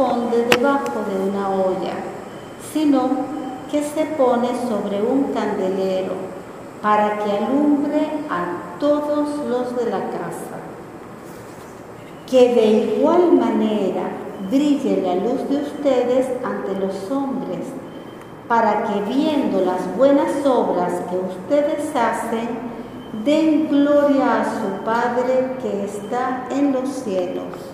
debajo 0.00 1.04
de 1.08 1.30
una 1.30 1.50
olla, 1.50 1.94
sino 2.72 3.10
que 3.70 3.82
se 3.82 4.06
pone 4.16 4.48
sobre 4.68 5.02
un 5.02 5.32
candelero 5.34 6.14
para 6.82 7.18
que 7.18 7.30
alumbre 7.30 8.08
a 8.30 8.78
todos 8.78 9.36
los 9.46 9.76
de 9.76 9.90
la 9.90 9.98
casa. 10.10 10.56
Que 12.26 12.54
de 12.54 12.66
igual 12.66 13.32
manera 13.32 14.04
brille 14.50 15.02
la 15.02 15.16
luz 15.16 15.48
de 15.50 15.56
ustedes 15.56 16.26
ante 16.44 16.80
los 16.80 17.10
hombres, 17.10 17.66
para 18.48 18.84
que 18.84 19.02
viendo 19.02 19.60
las 19.60 19.96
buenas 19.96 20.44
obras 20.46 20.92
que 21.10 21.16
ustedes 21.16 21.94
hacen, 21.94 22.48
den 23.24 23.68
gloria 23.68 24.40
a 24.40 24.44
su 24.44 24.84
Padre 24.84 25.56
que 25.60 25.84
está 25.84 26.46
en 26.50 26.72
los 26.72 26.88
cielos. 26.88 27.69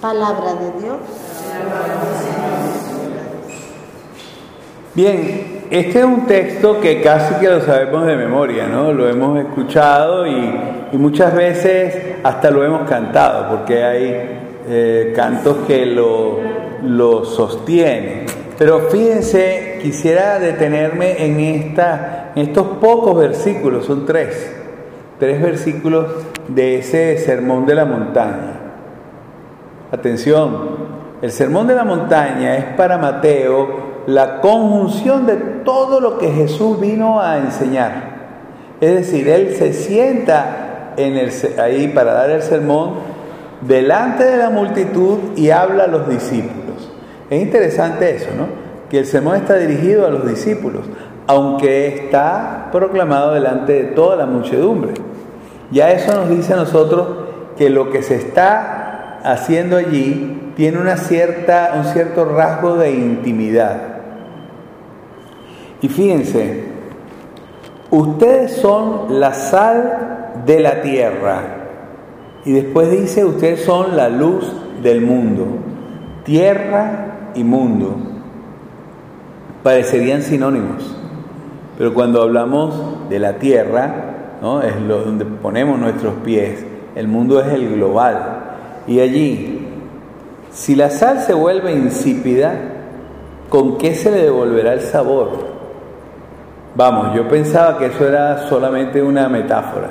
Palabra 0.00 0.54
de 0.54 0.80
Dios. 0.80 0.96
Bien, 4.94 5.60
este 5.70 5.98
es 5.98 6.04
un 6.04 6.26
texto 6.26 6.80
que 6.80 7.02
casi 7.02 7.34
que 7.34 7.48
lo 7.48 7.60
sabemos 7.60 8.06
de 8.06 8.16
memoria, 8.16 8.66
¿no? 8.66 8.92
Lo 8.94 9.08
hemos 9.08 9.38
escuchado 9.38 10.26
y, 10.26 10.58
muchas 10.92 11.34
veces 11.34 12.16
hasta 12.24 12.50
lo 12.50 12.64
hemos 12.64 12.88
cantado, 12.88 13.50
porque 13.50 13.84
hay 13.84 14.40
eh, 14.68 15.12
cantos 15.14 15.58
que 15.66 15.84
lo, 15.84 16.38
lo 16.82 17.24
sostienen. 17.26 18.24
Pero 18.56 18.88
fíjense, 18.90 19.78
quisiera 19.82 20.38
detenerme 20.38 21.24
en, 21.24 21.40
esta, 21.40 22.32
en 22.34 22.48
estos 22.48 22.66
pocos 22.78 23.18
versículos, 23.18 23.84
son 23.84 24.06
tres, 24.06 24.50
tres 25.18 25.40
versículos 25.42 26.06
de 26.48 26.78
ese 26.78 27.18
sermón 27.18 27.66
de 27.66 27.74
la 27.74 27.84
montaña. 27.84 28.59
Atención, 29.92 31.00
el 31.20 31.32
sermón 31.32 31.66
de 31.66 31.74
la 31.74 31.84
montaña 31.84 32.56
es 32.56 32.64
para 32.76 32.96
Mateo 32.96 33.90
la 34.06 34.40
conjunción 34.40 35.26
de 35.26 35.36
todo 35.64 36.00
lo 36.00 36.18
que 36.18 36.30
Jesús 36.30 36.80
vino 36.80 37.20
a 37.20 37.38
enseñar. 37.38 38.10
Es 38.80 38.94
decir, 38.94 39.28
Él 39.28 39.54
se 39.56 39.72
sienta 39.72 40.92
en 40.96 41.16
el, 41.16 41.30
ahí 41.60 41.88
para 41.88 42.12
dar 42.14 42.30
el 42.30 42.42
sermón 42.42 42.94
delante 43.62 44.24
de 44.24 44.36
la 44.36 44.50
multitud 44.50 45.18
y 45.36 45.50
habla 45.50 45.84
a 45.84 45.88
los 45.88 46.08
discípulos. 46.08 46.90
Es 47.28 47.42
interesante 47.42 48.14
eso, 48.14 48.30
¿no? 48.36 48.46
Que 48.88 49.00
el 49.00 49.06
sermón 49.06 49.36
está 49.36 49.56
dirigido 49.56 50.06
a 50.06 50.10
los 50.10 50.26
discípulos, 50.26 50.82
aunque 51.26 51.88
está 51.88 52.68
proclamado 52.72 53.34
delante 53.34 53.72
de 53.72 53.84
toda 53.84 54.16
la 54.16 54.26
muchedumbre. 54.26 54.94
Ya 55.70 55.90
eso 55.90 56.12
nos 56.14 56.28
dice 56.28 56.54
a 56.54 56.56
nosotros 56.56 57.08
que 57.56 57.70
lo 57.70 57.90
que 57.90 58.02
se 58.02 58.16
está 58.16 58.79
haciendo 59.22 59.76
allí 59.76 60.52
tiene 60.56 60.78
una 60.78 60.96
cierta, 60.96 61.72
un 61.76 61.84
cierto 61.84 62.24
rasgo 62.24 62.76
de 62.76 62.92
intimidad. 62.92 63.80
Y 65.82 65.88
fíjense, 65.88 66.64
ustedes 67.90 68.56
son 68.56 69.20
la 69.20 69.32
sal 69.32 70.32
de 70.44 70.60
la 70.60 70.82
tierra. 70.82 71.42
Y 72.44 72.52
después 72.52 72.90
dice, 72.90 73.24
ustedes 73.24 73.64
son 73.64 73.96
la 73.96 74.08
luz 74.08 74.52
del 74.82 75.00
mundo. 75.00 75.46
Tierra 76.24 77.30
y 77.34 77.44
mundo. 77.44 77.96
Parecerían 79.62 80.22
sinónimos. 80.22 80.96
Pero 81.76 81.94
cuando 81.94 82.22
hablamos 82.22 83.08
de 83.08 83.18
la 83.18 83.34
tierra, 83.34 83.94
¿no? 84.42 84.62
es 84.62 84.76
lo, 84.82 85.02
donde 85.02 85.24
ponemos 85.24 85.78
nuestros 85.78 86.14
pies. 86.24 86.64
El 86.94 87.08
mundo 87.08 87.40
es 87.40 87.52
el 87.52 87.74
global. 87.74 88.39
Y 88.90 88.98
allí, 88.98 89.68
si 90.50 90.74
la 90.74 90.90
sal 90.90 91.20
se 91.20 91.32
vuelve 91.32 91.70
insípida, 91.70 92.54
¿con 93.48 93.78
qué 93.78 93.94
se 93.94 94.10
le 94.10 94.24
devolverá 94.24 94.72
el 94.72 94.80
sabor? 94.80 95.28
Vamos, 96.74 97.14
yo 97.14 97.28
pensaba 97.28 97.78
que 97.78 97.86
eso 97.86 98.08
era 98.08 98.48
solamente 98.48 99.00
una 99.00 99.28
metáfora, 99.28 99.90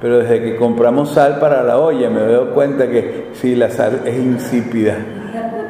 pero 0.00 0.18
desde 0.18 0.42
que 0.42 0.56
compramos 0.56 1.10
sal 1.10 1.38
para 1.38 1.62
la 1.62 1.78
olla 1.78 2.10
me 2.10 2.18
doy 2.18 2.48
cuenta 2.48 2.88
que 2.88 3.28
sí, 3.34 3.54
la 3.54 3.70
sal 3.70 4.00
es 4.04 4.16
insípida. 4.16 4.96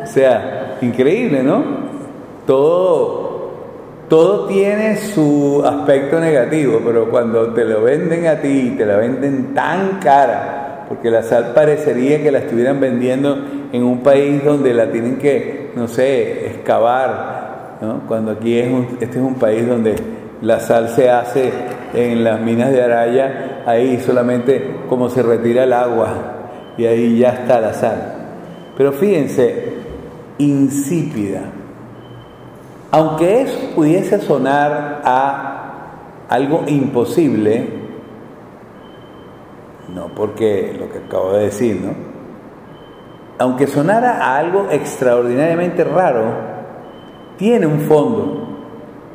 O 0.05 0.07
sea, 0.07 0.79
increíble, 0.81 1.43
¿no? 1.43 1.63
Todo, 2.47 3.51
todo 4.09 4.47
tiene 4.47 4.97
su 4.97 5.63
aspecto 5.63 6.19
negativo, 6.19 6.81
pero 6.83 7.11
cuando 7.11 7.53
te 7.53 7.67
lo 7.67 7.83
venden 7.83 8.29
a 8.29 8.37
ti, 8.37 8.77
te 8.79 8.87
la 8.87 8.97
venden 8.97 9.53
tan 9.53 9.99
cara, 10.01 10.62
porque 10.93 11.11
la 11.11 11.23
sal 11.23 11.53
parecería 11.55 12.23
que 12.23 12.31
la 12.31 12.41
estuvieran 12.41 12.79
vendiendo 12.79 13.35
en 13.73 13.83
un 13.83 14.01
país 14.01 14.45
donde 14.45 14.75
la 14.75 14.93
tienen 14.93 15.17
que, 15.17 15.71
no 15.75 15.89
sé, 15.89 16.49
excavar, 16.49 17.79
¿no? 17.81 18.01
Cuando 18.07 18.33
aquí 18.33 18.59
es 18.59 18.71
este 19.01 19.19
es 19.19 19.25
un 19.25 19.37
país 19.37 19.67
donde 19.67 19.95
la 20.43 20.61
sal 20.61 20.91
se 20.91 21.09
hace 21.09 21.51
en 21.95 22.23
las 22.23 22.43
minas 22.43 22.73
de 22.73 22.83
Araya, 22.83 23.63
ahí 23.65 24.01
solamente 24.05 24.83
como 24.87 25.09
se 25.09 25.23
retira 25.23 25.65
el 25.65 25.73
agua 25.73 26.13
y 26.77 26.85
ahí 26.85 27.17
ya 27.17 27.31
está 27.31 27.59
la 27.59 27.73
sal. 27.73 28.13
Pero 28.77 28.93
fíjense, 28.93 29.73
insípida. 30.37 31.41
Aunque 32.91 33.41
eso 33.41 33.59
pudiese 33.75 34.21
sonar 34.21 35.01
a 35.07 36.27
algo 36.29 36.65
imposible, 36.67 37.82
no 39.95 40.09
porque 40.09 40.75
lo 40.79 40.91
que 40.91 40.99
acabo 40.99 41.33
de 41.33 41.45
decir, 41.45 41.81
¿no? 41.81 41.95
Aunque 43.39 43.67
sonara 43.67 44.19
a 44.19 44.37
algo 44.37 44.69
extraordinariamente 44.71 45.85
raro, 45.85 46.25
tiene 47.37 47.67
un 47.67 47.81
fondo 47.81 48.49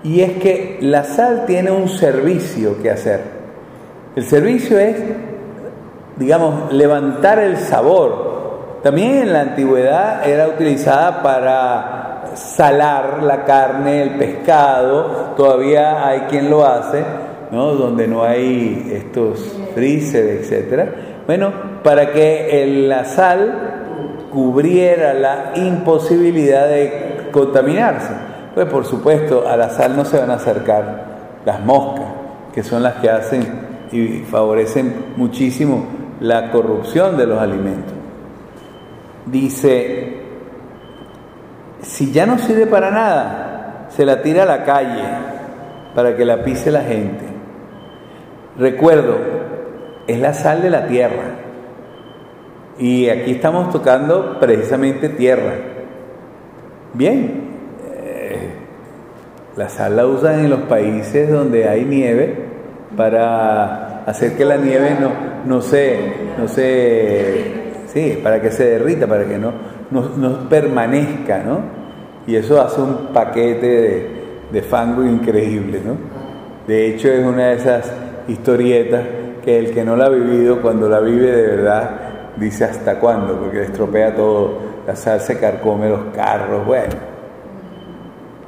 y 0.04 0.22
es 0.22 0.34
que 0.34 0.80
la 0.82 1.04
sal 1.04 1.46
tiene 1.46 1.72
un 1.72 1.88
servicio 1.88 2.82
que 2.82 2.92
hacer. 2.92 3.22
El 4.16 4.24
servicio 4.24 4.80
es, 4.80 4.98
digamos, 6.18 6.74
levantar 6.74 7.40
el 7.40 7.58
sabor. 7.58 8.80
También 8.84 9.20
en 9.20 9.34
la 9.34 9.42
antigüedad 9.42 10.28
era 10.28 10.48
utilizada 10.48 11.22
para 11.22 11.98
salar 12.36 13.24
la 13.24 13.44
carne, 13.46 14.04
el 14.04 14.12
pescado, 14.12 15.34
todavía 15.36 16.08
hay 16.08 16.22
quien 16.22 16.50
lo 16.50 16.66
hace, 16.66 17.04
¿no? 17.52 17.74
donde 17.74 18.08
no 18.08 18.24
hay 18.24 18.92
estos 18.94 19.58
freezer, 19.74 20.42
etc. 20.42 20.90
Bueno, 21.26 21.52
para 21.84 22.12
que 22.12 22.86
la 22.88 23.06
sal 23.06 23.78
cubriera 24.32 25.14
la 25.14 25.52
imposibilidad 25.56 26.68
de 26.68 27.30
contaminarse. 27.32 28.12
Pues 28.54 28.68
por 28.68 28.86
supuesto 28.86 29.48
a 29.48 29.56
la 29.56 29.70
sal 29.70 29.96
no 29.96 30.06
se 30.06 30.20
van 30.20 30.32
a 30.32 30.36
acercar 30.36 31.06
las 31.46 31.60
moscas, 31.62 32.06
que 32.54 32.64
son 32.64 32.84
las 32.84 32.96
que 32.96 33.10
hacen 33.10 33.44
y 33.92 34.20
favorecen 34.20 35.14
muchísimo 35.16 35.86
la 36.20 36.52
corrupción 36.52 37.18
de 37.18 37.28
los 37.28 37.40
alimentos. 37.40 37.94
Dice, 39.26 40.22
si 41.82 42.12
ya 42.12 42.26
no 42.26 42.38
sirve 42.40 42.66
para 42.66 42.92
nada, 42.92 43.88
se 43.90 44.06
la 44.06 44.22
tira 44.22 44.44
a 44.44 44.46
la 44.46 44.64
calle 44.64 45.04
para 45.94 46.16
que 46.16 46.26
la 46.26 46.44
pise 46.44 46.72
la 46.72 46.82
gente. 46.82 47.26
Recuerdo, 48.58 49.18
es 50.08 50.20
la 50.20 50.34
sal 50.34 50.62
de 50.62 50.70
la 50.70 50.88
tierra. 50.88 51.24
Y 52.80 53.10
aquí 53.10 53.32
estamos 53.32 53.72
tocando 53.72 54.40
precisamente 54.40 55.10
tierra. 55.10 55.54
Bien, 56.94 57.48
la 59.58 59.70
sal 59.70 59.96
la 59.96 60.06
usan 60.06 60.46
en 60.46 60.52
los 60.52 60.62
países 60.62 61.32
donde 61.32 61.68
hay 61.68 61.84
nieve 61.84 62.36
para 62.96 64.04
hacer 64.06 64.34
que 64.38 64.46
la 64.46 64.58
nieve 64.58 64.96
no, 65.00 65.10
no 65.46 65.62
se, 65.62 65.98
no 66.38 66.48
se, 66.48 67.54
sí, 67.88 68.20
para 68.22 68.40
que 68.40 68.52
se 68.52 68.66
derrita, 68.66 69.08
para 69.08 69.26
que 69.26 69.40
no, 69.40 69.52
no, 69.92 70.48
permanezca, 70.48 71.44
¿no? 71.44 71.60
Y 72.28 72.36
eso 72.36 72.62
hace 72.62 72.82
un 72.82 73.08
paquete 73.12 74.12
de, 74.52 74.62
fango 74.62 75.04
increíble, 75.04 75.82
¿no? 75.84 75.98
De 76.68 76.90
hecho 76.90 77.10
es 77.10 77.26
una 77.26 77.48
de 77.48 77.56
esas 77.56 77.92
historietas 78.28 79.04
que 79.44 79.58
el 79.58 79.72
que 79.74 79.84
no 79.84 79.96
la 79.96 80.06
ha 80.06 80.10
vivido, 80.10 80.62
cuando 80.62 80.90
la 80.90 81.00
vive 81.00 81.32
de 81.32 81.48
verdad, 81.56 81.92
dice 82.36 82.66
hasta 82.66 83.00
cuándo, 83.00 83.40
porque 83.40 83.64
estropea 83.64 84.16
todo, 84.16 84.60
la 84.86 84.96
sal 84.96 85.22
se 85.22 85.40
carcome 85.40 85.90
los 85.90 86.14
carros, 86.16 86.66
bueno. 86.66 86.94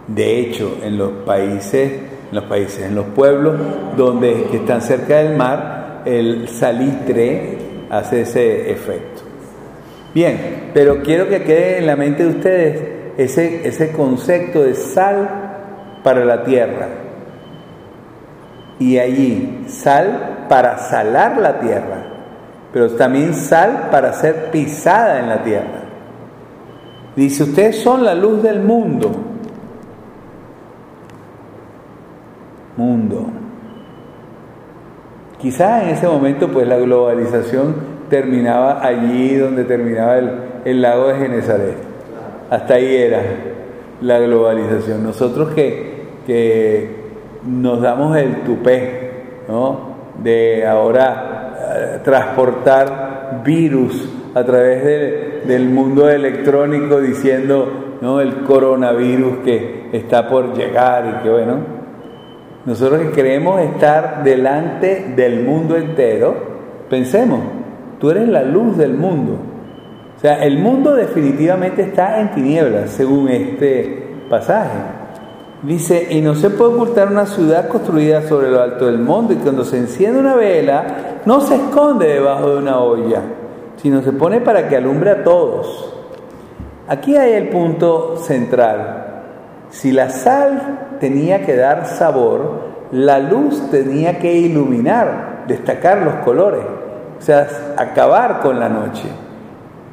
De 0.07 0.39
hecho, 0.39 0.77
en 0.83 0.97
los 0.97 1.11
países, 1.25 1.91
en 2.29 2.35
los 2.35 2.45
países, 2.45 2.85
en 2.85 2.95
los 2.95 3.05
pueblos 3.07 3.55
donde 3.95 4.47
están 4.53 4.81
cerca 4.81 5.17
del 5.17 5.37
mar, 5.37 6.01
el 6.05 6.47
salitre 6.47 7.57
hace 7.89 8.21
ese 8.21 8.71
efecto. 8.71 9.21
Bien, 10.13 10.71
pero 10.73 11.01
quiero 11.03 11.27
que 11.27 11.43
quede 11.43 11.77
en 11.77 11.85
la 11.85 11.95
mente 11.95 12.23
de 12.23 12.29
ustedes 12.29 12.81
ese, 13.17 13.67
ese 13.67 13.91
concepto 13.91 14.63
de 14.63 14.73
sal 14.73 15.99
para 16.03 16.25
la 16.25 16.43
tierra. 16.43 16.87
Y 18.79 18.97
allí, 18.97 19.65
sal 19.67 20.45
para 20.47 20.77
salar 20.77 21.37
la 21.37 21.59
tierra, 21.59 22.05
pero 22.71 22.89
también 22.91 23.33
sal 23.33 23.89
para 23.91 24.13
ser 24.13 24.49
pisada 24.51 25.19
en 25.19 25.29
la 25.29 25.43
tierra. 25.43 25.83
Dice, 27.15 27.43
ustedes 27.43 27.81
son 27.81 28.05
la 28.05 28.15
luz 28.15 28.41
del 28.41 28.61
mundo. 28.61 29.11
Mundo. 32.77 33.25
Quizás 35.37 35.83
en 35.83 35.89
ese 35.89 36.07
momento 36.07 36.49
pues 36.49 36.67
la 36.67 36.77
globalización 36.77 37.75
terminaba 38.09 38.85
allí 38.85 39.35
donde 39.35 39.63
terminaba 39.63 40.17
el, 40.65 40.81
lago 40.81 41.07
de 41.07 41.15
Genezaret. 41.15 41.75
Hasta 42.49 42.75
ahí 42.75 42.95
era 42.95 43.21
la 44.01 44.19
globalización. 44.19 45.03
Nosotros 45.03 45.49
que, 45.51 46.07
que 46.25 46.98
nos 47.45 47.81
damos 47.81 48.17
el 48.17 48.41
tupé 48.43 49.11
¿no? 49.47 49.89
de 50.21 50.65
ahora 50.65 51.55
eh, 51.75 51.99
transportar 52.03 53.41
virus 53.43 54.09
a 54.33 54.43
través 54.43 55.47
del 55.47 55.69
mundo 55.69 56.09
electrónico 56.09 56.99
diciendo 56.99 57.97
¿no? 58.01 58.21
el 58.21 58.43
coronavirus 58.43 59.37
que 59.43 59.89
está 59.93 60.27
por 60.27 60.55
llegar 60.55 61.19
y 61.19 61.23
que 61.23 61.29
bueno, 61.29 61.79
nosotros 62.65 63.01
que 63.01 63.11
queremos 63.11 63.61
estar 63.61 64.23
delante 64.23 65.13
del 65.15 65.43
mundo 65.43 65.77
entero, 65.77 66.35
pensemos, 66.89 67.39
tú 67.99 68.11
eres 68.11 68.27
la 68.27 68.43
luz 68.43 68.77
del 68.77 68.93
mundo. 68.93 69.37
O 70.15 70.19
sea, 70.19 70.43
el 70.43 70.59
mundo 70.59 70.95
definitivamente 70.95 71.81
está 71.81 72.19
en 72.19 72.31
tinieblas, 72.31 72.89
según 72.89 73.29
este 73.29 74.03
pasaje. 74.29 74.98
Dice, 75.61 76.07
y 76.09 76.21
no 76.21 76.35
se 76.35 76.49
puede 76.49 76.73
ocultar 76.73 77.09
una 77.09 77.25
ciudad 77.25 77.67
construida 77.67 78.21
sobre 78.27 78.49
lo 78.49 78.61
alto 78.61 78.85
del 78.85 78.99
mundo, 78.99 79.33
y 79.33 79.37
cuando 79.37 79.65
se 79.65 79.77
enciende 79.77 80.19
una 80.19 80.35
vela, 80.35 81.19
no 81.25 81.41
se 81.41 81.55
esconde 81.55 82.07
debajo 82.07 82.51
de 82.51 82.57
una 82.59 82.79
olla, 82.79 83.21
sino 83.75 84.01
se 84.01 84.13
pone 84.13 84.39
para 84.39 84.69
que 84.69 84.77
alumbre 84.77 85.11
a 85.11 85.23
todos. 85.23 85.93
Aquí 86.87 87.17
hay 87.17 87.33
el 87.33 87.49
punto 87.49 88.15
central. 88.17 89.23
Si 89.69 89.91
la 89.91 90.09
sal 90.09 90.95
tenía 91.01 91.45
que 91.45 91.57
dar 91.57 91.85
sabor, 91.87 92.69
la 92.91 93.19
luz 93.19 93.69
tenía 93.69 94.17
que 94.17 94.33
iluminar, 94.33 95.43
destacar 95.47 96.03
los 96.03 96.15
colores, 96.25 96.63
o 97.19 97.21
sea, 97.21 97.47
acabar 97.77 98.39
con 98.39 98.59
la 98.59 98.69
noche. 98.69 99.09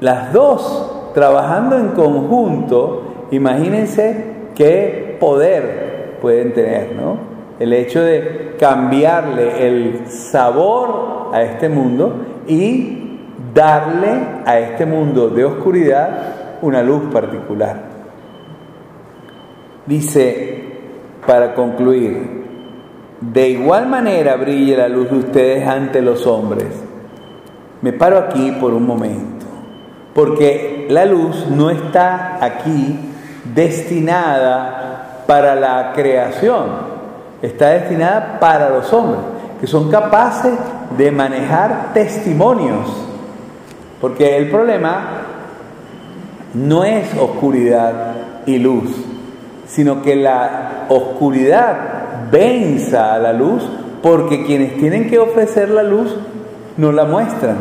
Las 0.01 0.33
dos 0.33 1.11
trabajando 1.13 1.77
en 1.77 1.89
conjunto, 1.89 3.27
imagínense 3.33 4.37
qué 4.55 5.06
poder 5.19 6.17
pueden 6.21 6.53
tener, 6.53 6.93
¿no? 6.95 7.19
El 7.59 7.73
hecho 7.73 8.03
de 8.03 8.55
cambiarle 8.59 9.67
el 9.67 10.07
sabor 10.09 11.31
a 11.33 11.43
este 11.43 11.69
mundo 11.69 12.43
y 12.47 13.19
darle 13.55 14.11
a 14.45 14.59
este 14.59 14.85
mundo 14.87 15.29
de 15.29 15.45
oscuridad 15.45 16.59
una 16.63 16.83
luz 16.83 17.05
particular. 17.13 17.83
Dice, 19.87 20.65
para 21.27 21.55
concluir, 21.55 22.45
de 23.21 23.49
igual 23.49 23.87
manera 23.87 24.37
brille 24.37 24.77
la 24.77 24.89
luz 24.89 25.11
de 25.11 25.17
ustedes 25.17 25.67
ante 25.67 26.03
los 26.03 26.27
hombres. 26.27 26.67
Me 27.83 27.93
paro 27.93 28.19
aquí 28.19 28.53
por 28.61 28.75
un 28.75 28.87
momento, 28.87 29.47
porque 30.15 30.87
la 30.91 31.05
luz 31.07 31.47
no 31.49 31.71
está 31.71 32.45
aquí 32.45 32.99
destinada 33.55 34.96
para 35.27 35.55
la 35.55 35.93
creación, 35.95 36.65
está 37.43 37.71
destinada 37.71 38.39
para 38.41 38.71
los 38.71 38.93
hombres, 38.93 39.21
que 39.61 39.67
son 39.67 39.91
capaces 39.91 40.53
de 40.97 41.11
manejar 41.11 41.93
testimonios, 41.93 42.87
porque 44.01 44.37
el 44.37 44.51
problema 44.51 45.03
no 46.55 46.85
es 46.85 47.15
oscuridad 47.19 48.15
y 48.47 48.59
luz, 48.59 48.91
sino 49.67 50.03
que 50.03 50.17
la 50.17 50.87
oscuridad 50.89 51.77
venza 52.31 53.15
a 53.15 53.19
la 53.19 53.33
luz 53.33 53.63
porque 54.03 54.45
quienes 54.45 54.77
tienen 54.77 55.09
que 55.09 55.19
ofrecer 55.19 55.71
la 55.71 55.83
luz 55.83 56.15
no 56.77 56.93
la 56.93 57.05
muestran. 57.05 57.57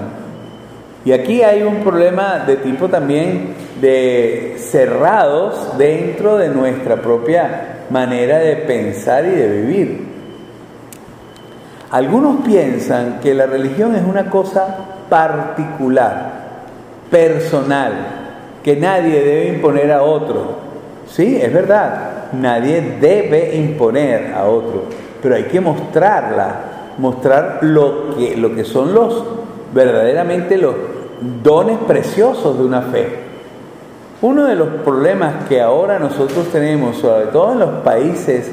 Y 1.03 1.12
aquí 1.12 1.41
hay 1.41 1.63
un 1.63 1.77
problema 1.77 2.39
de 2.39 2.57
tipo 2.57 2.88
también 2.88 3.53
de 3.86 4.56
cerrados 4.58 5.78
dentro 5.78 6.38
de 6.38 6.50
nuestra 6.50 6.96
propia 6.96 7.84
manera 7.92 8.40
de 8.40 8.56
pensar 8.56 9.26
y 9.26 9.30
de 9.30 9.48
vivir. 9.48 10.08
Algunos 11.92 12.44
piensan 12.44 13.20
que 13.22 13.36
la 13.36 13.46
religión 13.46 13.96
es 13.96 14.02
una 14.02 14.28
cosa 14.32 14.76
particular, 15.08 16.32
personal, 17.12 17.94
que 18.64 18.76
nadie 18.76 19.24
debe 19.24 19.50
imponer 19.50 19.92
a 19.92 20.02
otro. 20.02 20.66
Sí, 21.08 21.40
es 21.40 21.54
verdad, 21.54 22.32
nadie 22.34 22.98
debe 23.00 23.56
imponer 23.56 24.34
a 24.34 24.46
otro, 24.46 24.86
pero 25.22 25.36
hay 25.36 25.44
que 25.44 25.62
mostrarla, 25.62 26.56
mostrar 26.98 27.60
lo 27.62 28.16
que, 28.16 28.36
lo 28.36 28.56
que 28.56 28.64
son 28.64 28.96
los 28.96 29.24
verdaderamente 29.76 30.58
los 30.58 30.74
dones 31.44 31.78
preciosos 31.88 32.58
de 32.58 32.66
una 32.66 32.82
fe. 32.82 33.25
Uno 34.21 34.45
de 34.45 34.56
los 34.56 34.69
problemas 34.83 35.45
que 35.50 35.62
ahora 35.62 36.00
nosotros 36.00 36.47
tenemos, 36.51 36.97
sobre 36.97 37.27
todo 37.27 37.51
en 37.51 37.59
los 37.59 37.69
países 37.83 38.50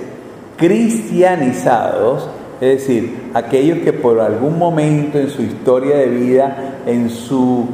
cristianizados, 0.56 2.28
es 2.60 2.80
decir, 2.80 3.30
aquellos 3.34 3.78
que 3.78 3.92
por 3.92 4.20
algún 4.20 4.58
momento 4.58 5.18
en 5.18 5.30
su 5.30 5.42
historia 5.42 5.96
de 5.96 6.06
vida, 6.06 6.56
en 6.86 7.10
su, 7.10 7.66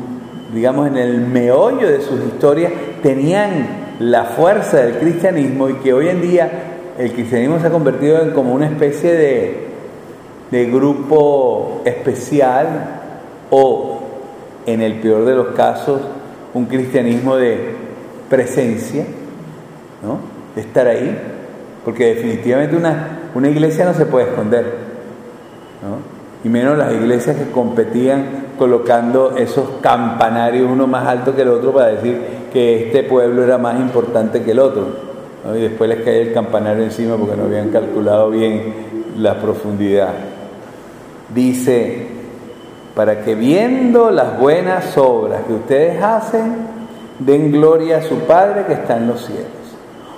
digamos, 0.52 0.86
en 0.88 0.98
el 0.98 1.20
meollo 1.20 1.88
de 1.88 2.00
sus 2.02 2.20
historias, 2.20 2.72
tenían 3.02 3.96
la 4.00 4.24
fuerza 4.24 4.78
del 4.78 4.98
cristianismo 4.98 5.70
y 5.70 5.74
que 5.74 5.92
hoy 5.92 6.08
en 6.08 6.20
día 6.20 6.50
el 6.98 7.12
cristianismo 7.12 7.58
se 7.58 7.68
ha 7.68 7.70
convertido 7.70 8.22
en 8.22 8.32
como 8.32 8.52
una 8.54 8.66
especie 8.66 9.12
de, 9.14 9.66
de 10.50 10.66
grupo 10.66 11.82
especial 11.84 12.66
o, 13.50 14.00
en 14.66 14.82
el 14.82 15.00
peor 15.00 15.24
de 15.24 15.34
los 15.34 15.48
casos, 15.48 16.00
un 16.58 16.66
cristianismo 16.66 17.36
de 17.36 17.70
presencia, 18.28 19.04
¿no? 20.02 20.18
de 20.54 20.60
estar 20.60 20.86
ahí, 20.86 21.16
porque 21.84 22.14
definitivamente 22.14 22.76
una, 22.76 23.30
una 23.34 23.48
iglesia 23.48 23.84
no 23.84 23.94
se 23.94 24.06
puede 24.06 24.26
esconder, 24.26 24.64
¿no? 25.82 26.18
y 26.44 26.48
menos 26.48 26.76
las 26.76 26.92
iglesias 26.92 27.36
que 27.36 27.50
competían 27.50 28.48
colocando 28.58 29.36
esos 29.36 29.68
campanarios 29.80 30.70
uno 30.70 30.86
más 30.86 31.06
alto 31.06 31.34
que 31.34 31.42
el 31.42 31.48
otro 31.48 31.72
para 31.72 31.88
decir 31.88 32.20
que 32.52 32.86
este 32.86 33.04
pueblo 33.04 33.42
era 33.44 33.58
más 33.58 33.78
importante 33.78 34.42
que 34.42 34.50
el 34.50 34.58
otro. 34.58 35.08
Y 35.56 35.60
después 35.60 35.88
les 35.88 36.02
cae 36.02 36.22
el 36.22 36.32
campanario 36.32 36.84
encima 36.84 37.16
porque 37.16 37.36
no 37.36 37.44
habían 37.44 37.70
calculado 37.70 38.30
bien 38.30 38.74
la 39.16 39.40
profundidad. 39.40 40.12
Dice, 41.34 42.17
para 42.98 43.20
que 43.20 43.36
viendo 43.36 44.10
las 44.10 44.40
buenas 44.40 44.98
obras 44.98 45.42
que 45.46 45.52
ustedes 45.52 46.02
hacen, 46.02 46.56
den 47.20 47.52
gloria 47.52 47.98
a 47.98 48.02
su 48.02 48.16
Padre 48.22 48.64
que 48.66 48.72
está 48.72 48.96
en 48.96 49.06
los 49.06 49.24
cielos. 49.24 49.46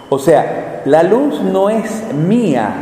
O 0.08 0.18
sea, 0.18 0.80
la 0.86 1.02
luz 1.02 1.42
no 1.42 1.68
es 1.68 2.10
mía, 2.14 2.72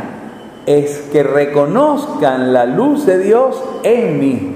es 0.65 1.09
que 1.11 1.21
reconozcan 1.21 2.53
la 2.53 2.65
luz 2.65 3.05
de 3.05 3.19
Dios 3.19 3.61
en 3.83 4.19
mí. 4.21 4.55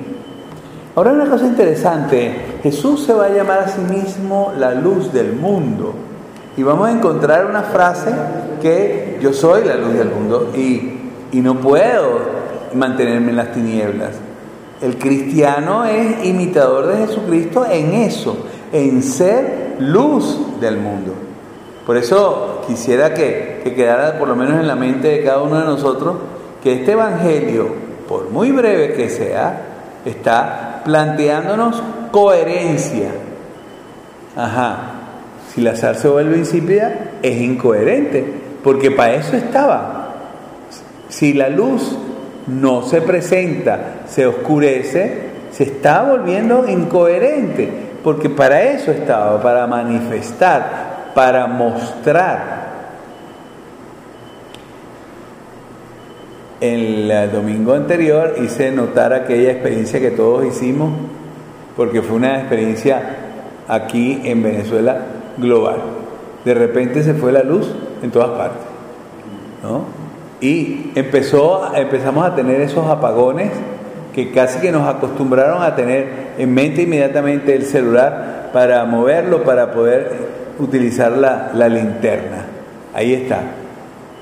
Ahora 0.95 1.12
una 1.12 1.25
cosa 1.25 1.45
interesante, 1.45 2.33
Jesús 2.63 3.03
se 3.03 3.13
va 3.13 3.25
a 3.25 3.29
llamar 3.29 3.59
a 3.59 3.67
sí 3.67 3.81
mismo 3.81 4.53
la 4.57 4.73
luz 4.73 5.12
del 5.12 5.33
mundo. 5.33 5.93
Y 6.55 6.63
vamos 6.63 6.88
a 6.88 6.91
encontrar 6.93 7.47
una 7.47 7.63
frase 7.63 8.12
que 8.62 9.19
yo 9.21 9.33
soy 9.33 9.65
la 9.65 9.75
luz 9.75 9.93
del 9.93 10.07
mundo 10.07 10.53
y, 10.55 10.93
y 11.33 11.41
no 11.41 11.55
puedo 11.55 12.19
mantenerme 12.73 13.31
en 13.31 13.35
las 13.35 13.51
tinieblas. 13.51 14.12
El 14.83 14.97
cristiano 14.97 15.85
es 15.85 16.25
imitador 16.25 16.87
de 16.87 17.07
Jesucristo 17.07 17.65
en 17.65 17.93
eso, 17.93 18.35
en 18.73 19.01
ser 19.01 19.77
luz 19.79 20.59
del 20.59 20.75
mundo. 20.75 21.13
Por 21.85 21.95
eso 21.95 22.63
quisiera 22.67 23.13
que, 23.13 23.61
que, 23.63 23.73
quedara 23.75 24.19
por 24.19 24.27
lo 24.27 24.35
menos 24.35 24.59
en 24.59 24.67
la 24.67 24.75
mente 24.75 25.07
de 25.07 25.23
cada 25.23 25.41
uno 25.41 25.57
de 25.57 25.65
nosotros 25.65 26.17
que 26.61 26.73
este 26.73 26.91
Evangelio, 26.91 27.67
por 28.09 28.29
muy 28.29 28.51
breve 28.51 28.91
que 28.93 29.09
sea, 29.09 29.61
está 30.03 30.81
planteándonos 30.83 31.81
coherencia. 32.11 33.11
Ajá, 34.35 34.77
si 35.53 35.61
la 35.61 35.77
sal 35.77 35.95
se 35.95 36.09
vuelve 36.09 36.37
insípida, 36.37 37.11
es 37.21 37.39
incoherente, 37.39 38.33
porque 38.61 38.91
para 38.91 39.13
eso 39.13 39.37
estaba. 39.37 40.13
Si 41.07 41.31
la 41.31 41.47
luz 41.47 41.97
no 42.47 42.83
se 42.83 43.01
presenta, 43.01 44.01
se 44.07 44.25
oscurece, 44.25 45.33
se 45.51 45.63
está 45.63 46.03
volviendo 46.03 46.67
incoherente, 46.67 47.69
porque 48.03 48.29
para 48.29 48.62
eso 48.63 48.91
estaba, 48.91 49.41
para 49.41 49.67
manifestar, 49.67 51.12
para 51.13 51.47
mostrar. 51.47 52.63
el 56.63 57.29
domingo 57.33 57.73
anterior 57.73 58.35
hice 58.41 58.71
notar 58.71 59.12
aquella 59.12 59.51
experiencia 59.51 60.00
que 60.00 60.12
todos 60.12 60.45
hicimos, 60.45 60.93
porque 61.75 62.01
fue 62.01 62.15
una 62.15 62.39
experiencia 62.39 63.17
aquí 63.67 64.21
en 64.23 64.41
Venezuela 64.41 65.00
global. 65.38 65.81
De 66.45 66.53
repente 66.53 67.03
se 67.03 67.15
fue 67.15 67.33
la 67.33 67.43
luz 67.43 67.69
en 68.01 68.12
todas 68.12 68.29
partes. 68.29 68.62
¿no? 69.62 70.02
Y 70.43 70.91
empezó, 70.95 71.73
empezamos 71.73 72.25
a 72.25 72.35
tener 72.35 72.59
esos 72.59 72.85
apagones 72.89 73.50
que 74.13 74.29
casi 74.31 74.59
que 74.59 74.73
nos 74.73 74.85
acostumbraron 74.85 75.63
a 75.63 75.73
tener 75.73 76.33
en 76.38 76.53
mente 76.53 76.81
inmediatamente 76.81 77.55
el 77.55 77.63
celular 77.63 78.50
para 78.51 78.83
moverlo, 78.83 79.45
para 79.45 79.71
poder 79.71 80.12
utilizar 80.59 81.13
la, 81.13 81.51
la 81.53 81.69
linterna. 81.69 82.39
Ahí 82.93 83.13
está. 83.13 83.39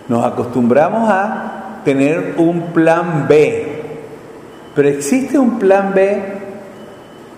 Nos 0.08 0.24
acostumbramos 0.24 1.10
a 1.10 1.80
tener 1.84 2.36
un 2.38 2.68
plan 2.72 3.26
B. 3.28 3.82
Pero 4.76 4.90
existe 4.90 5.40
un 5.40 5.58
plan 5.58 5.92
B 5.96 6.22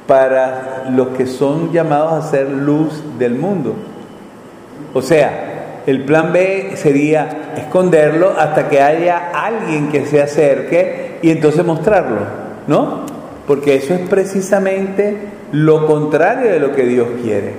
para 0.07 0.87
los 0.91 1.07
que 1.15 1.25
son 1.25 1.71
llamados 1.71 2.11
a 2.11 2.29
ser 2.29 2.49
luz 2.49 3.01
del 3.17 3.35
mundo. 3.35 3.75
O 4.93 5.01
sea, 5.01 5.52
el 5.85 6.05
plan 6.05 6.31
B 6.31 6.71
sería 6.75 7.53
esconderlo 7.57 8.33
hasta 8.37 8.69
que 8.69 8.81
haya 8.81 9.31
alguien 9.33 9.89
que 9.89 10.05
se 10.05 10.21
acerque 10.21 11.17
y 11.21 11.29
entonces 11.29 11.65
mostrarlo, 11.65 12.21
¿no? 12.67 13.01
Porque 13.47 13.75
eso 13.75 13.93
es 13.93 14.07
precisamente 14.07 15.17
lo 15.51 15.85
contrario 15.85 16.49
de 16.51 16.59
lo 16.59 16.73
que 16.73 16.83
Dios 16.83 17.09
quiere. 17.21 17.55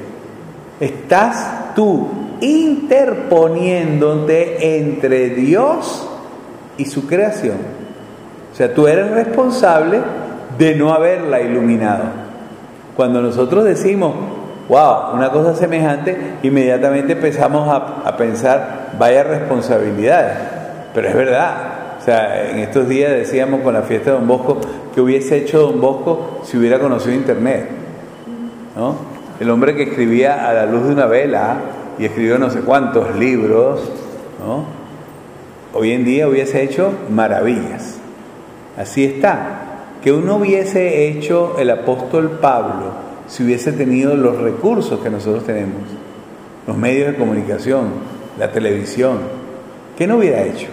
Estás 0.80 1.74
tú 1.74 2.08
interponiéndote 2.40 4.78
entre 4.78 5.28
Dios 5.30 6.08
y 6.78 6.86
su 6.86 7.06
creación. 7.06 7.56
O 8.52 8.56
sea, 8.56 8.72
tú 8.72 8.86
eres 8.86 9.10
responsable 9.10 10.00
de 10.58 10.76
no 10.76 10.94
haberla 10.94 11.40
iluminado. 11.40 12.04
Cuando 12.96 13.20
nosotros 13.20 13.64
decimos, 13.64 14.14
wow, 14.68 15.14
una 15.14 15.30
cosa 15.30 15.54
semejante, 15.54 16.16
inmediatamente 16.42 17.12
empezamos 17.12 17.68
a, 17.68 18.16
pensar, 18.16 18.92
vaya 18.98 19.24
responsabilidades. 19.24 20.38
Pero 20.94 21.08
es 21.08 21.14
verdad. 21.14 21.54
O 22.00 22.04
sea, 22.04 22.50
en 22.50 22.58
estos 22.58 22.88
días 22.88 23.10
decíamos 23.12 23.60
con 23.62 23.74
la 23.74 23.82
fiesta 23.82 24.10
de 24.10 24.18
Don 24.18 24.28
Bosco 24.28 24.60
que 24.94 25.00
hubiese 25.00 25.38
hecho 25.38 25.60
Don 25.60 25.80
Bosco 25.80 26.40
si 26.44 26.56
hubiera 26.56 26.78
conocido 26.78 27.14
Internet. 27.14 27.68
¿no? 28.76 28.96
El 29.40 29.50
hombre 29.50 29.74
que 29.74 29.84
escribía 29.84 30.48
a 30.48 30.52
la 30.52 30.66
luz 30.66 30.86
de 30.86 30.92
una 30.92 31.06
vela 31.06 31.56
y 31.98 32.04
escribió 32.04 32.38
no 32.38 32.50
sé 32.50 32.60
cuántos 32.60 33.16
libros, 33.16 33.80
¿no? 34.44 34.64
hoy 35.72 35.92
en 35.92 36.04
día 36.04 36.28
hubiese 36.28 36.62
hecho 36.62 36.92
maravillas. 37.10 37.98
Así 38.76 39.04
está. 39.04 39.60
Que 40.02 40.12
uno 40.12 40.36
hubiese 40.36 41.08
hecho 41.08 41.56
el 41.58 41.70
apóstol 41.70 42.38
Pablo 42.40 43.03
si 43.26 43.42
hubiese 43.42 43.72
tenido 43.72 44.14
los 44.14 44.38
recursos 44.38 45.00
que 45.00 45.10
nosotros 45.10 45.44
tenemos, 45.44 45.82
los 46.66 46.76
medios 46.76 47.12
de 47.12 47.16
comunicación, 47.16 47.88
la 48.38 48.50
televisión, 48.50 49.18
¿qué 49.96 50.06
no 50.06 50.16
hubiera 50.16 50.42
hecho? 50.42 50.66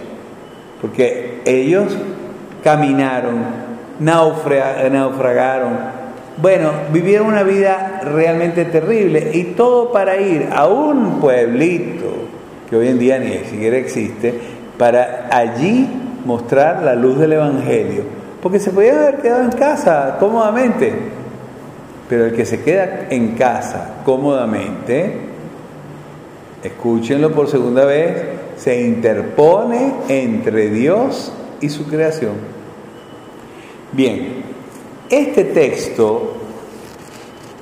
Porque 0.80 1.40
ellos 1.44 1.96
caminaron, 2.62 3.44
naufragaron, 4.00 5.78
bueno, 6.40 6.70
vivieron 6.92 7.26
una 7.26 7.42
vida 7.42 8.00
realmente 8.04 8.64
terrible 8.64 9.30
y 9.34 9.44
todo 9.54 9.92
para 9.92 10.16
ir 10.20 10.48
a 10.52 10.66
un 10.66 11.20
pueblito 11.20 12.22
que 12.68 12.76
hoy 12.76 12.88
en 12.88 12.98
día 12.98 13.18
ni 13.18 13.44
siquiera 13.44 13.76
existe, 13.76 14.32
para 14.78 15.28
allí 15.30 15.88
mostrar 16.24 16.82
la 16.82 16.94
luz 16.94 17.18
del 17.18 17.34
Evangelio. 17.34 18.04
Porque 18.42 18.58
se 18.58 18.70
podía 18.70 18.98
haber 18.98 19.18
quedado 19.18 19.44
en 19.44 19.50
casa 19.50 20.16
cómodamente, 20.18 20.94
pero 22.12 22.26
el 22.26 22.34
que 22.34 22.44
se 22.44 22.60
queda 22.60 23.06
en 23.08 23.28
casa 23.36 24.02
cómodamente, 24.04 25.16
escúchenlo 26.62 27.32
por 27.32 27.48
segunda 27.48 27.86
vez, 27.86 28.22
se 28.58 28.82
interpone 28.82 29.94
entre 30.10 30.68
Dios 30.68 31.32
y 31.62 31.70
su 31.70 31.86
creación. 31.86 32.34
Bien, 33.92 34.42
este 35.08 35.44
texto 35.44 36.34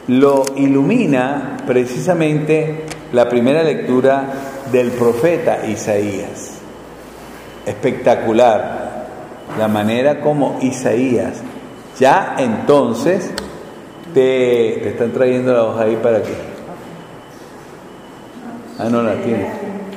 lo 0.08 0.42
ilumina 0.56 1.58
precisamente 1.64 2.86
la 3.12 3.28
primera 3.28 3.62
lectura 3.62 4.32
del 4.72 4.90
profeta 4.90 5.64
Isaías. 5.64 6.54
Espectacular 7.64 9.06
la 9.56 9.68
manera 9.68 10.20
como 10.20 10.58
Isaías 10.60 11.40
ya 12.00 12.34
entonces 12.38 13.30
te, 14.14 14.88
están 14.88 15.12
trayendo 15.12 15.52
la 15.52 15.64
hoja 15.64 15.82
ahí 15.82 15.96
para 16.02 16.22
que... 16.22 16.32
Ah, 18.78 18.88
no 18.90 19.02
la 19.02 19.14
tiene. 19.16 19.46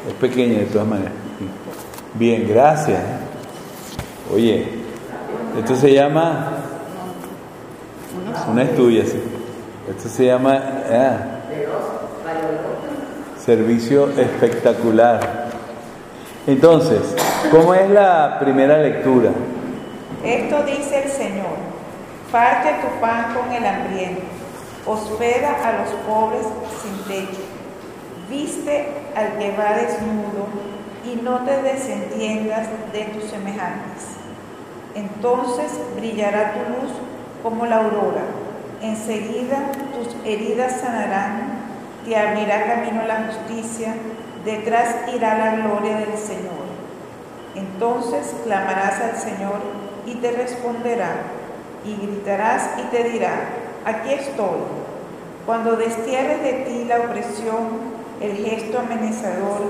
Es 0.08 0.14
pequeña 0.20 0.60
de 0.60 0.66
todas 0.66 0.88
maneras. 0.88 1.14
Bien, 2.16 2.48
gracias. 2.48 3.02
Oye, 4.34 4.68
esto 5.58 5.76
se 5.76 5.94
llama 5.94 6.54
una 8.50 8.64
es 8.64 8.76
tuya, 8.76 9.06
sí. 9.06 9.22
Esto 9.90 10.10
se 10.10 10.26
llama 10.26 10.62
ah, 10.92 11.18
servicio 13.44 14.10
espectacular. 14.10 15.50
Entonces, 16.48 17.00
¿cómo 17.52 17.74
es 17.74 17.90
la 17.90 18.38
primera 18.40 18.78
lectura? 18.80 19.32
Esto 20.24 20.64
dice 20.64 21.04
el 21.04 21.10
Señor, 21.10 21.73
parte 22.34 22.74
tu 22.82 23.00
pan 23.00 23.32
con 23.36 23.54
el 23.54 23.64
hambriento, 23.64 24.24
hospeda 24.88 25.56
a 25.64 25.84
los 25.84 25.90
pobres 26.08 26.48
sin 26.82 27.04
techo, 27.04 27.44
viste 28.28 28.88
al 29.16 29.38
que 29.38 29.56
va 29.56 29.78
desnudo 29.78 30.48
y 31.06 31.22
no 31.22 31.42
te 31.46 31.62
desentiendas 31.62 32.70
de 32.92 33.04
tus 33.06 33.26
semejantes. 33.26 34.18
Entonces 34.96 35.80
brillará 35.96 36.54
tu 36.54 36.60
luz 36.72 36.92
como 37.44 37.68
la 37.68 37.78
aurora. 37.78 38.24
Enseguida 38.82 39.72
tus 39.94 40.16
heridas 40.26 40.82
sanarán, 40.82 41.60
te 42.04 42.18
abrirá 42.18 42.66
camino 42.66 43.04
la 43.06 43.28
justicia, 43.28 43.94
detrás 44.44 44.96
irá 45.16 45.38
la 45.38 45.56
gloria 45.58 45.98
del 45.98 46.18
Señor. 46.18 46.66
Entonces 47.54 48.34
clamarás 48.44 49.00
al 49.02 49.18
Señor 49.18 49.62
y 50.08 50.16
te 50.16 50.32
responderá, 50.32 51.43
y 51.86 51.96
gritarás 52.06 52.72
y 52.78 52.96
te 52.96 53.10
dirá, 53.10 53.34
aquí 53.86 54.14
estoy. 54.14 54.60
Cuando 55.46 55.76
destierres 55.76 56.42
de 56.42 56.54
ti 56.66 56.86
la 56.86 57.00
opresión, 57.00 57.94
el 58.22 58.38
gesto 58.38 58.80
amenazador 58.80 59.62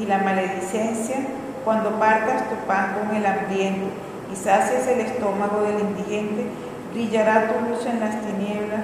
y 0.00 0.06
la 0.06 0.18
maledicencia, 0.18 1.16
cuando 1.64 1.90
partas 1.98 2.48
tu 2.48 2.56
pan 2.66 2.96
con 2.98 3.14
el 3.14 3.24
hambriento 3.24 3.86
y 4.32 4.36
sacies 4.36 4.86
el 4.86 5.00
estómago 5.00 5.62
del 5.62 5.80
indigente, 5.80 6.46
Brillará 6.92 7.52
tu 7.52 7.70
luz 7.70 7.86
en 7.86 8.00
las 8.00 8.16
tinieblas, 8.20 8.80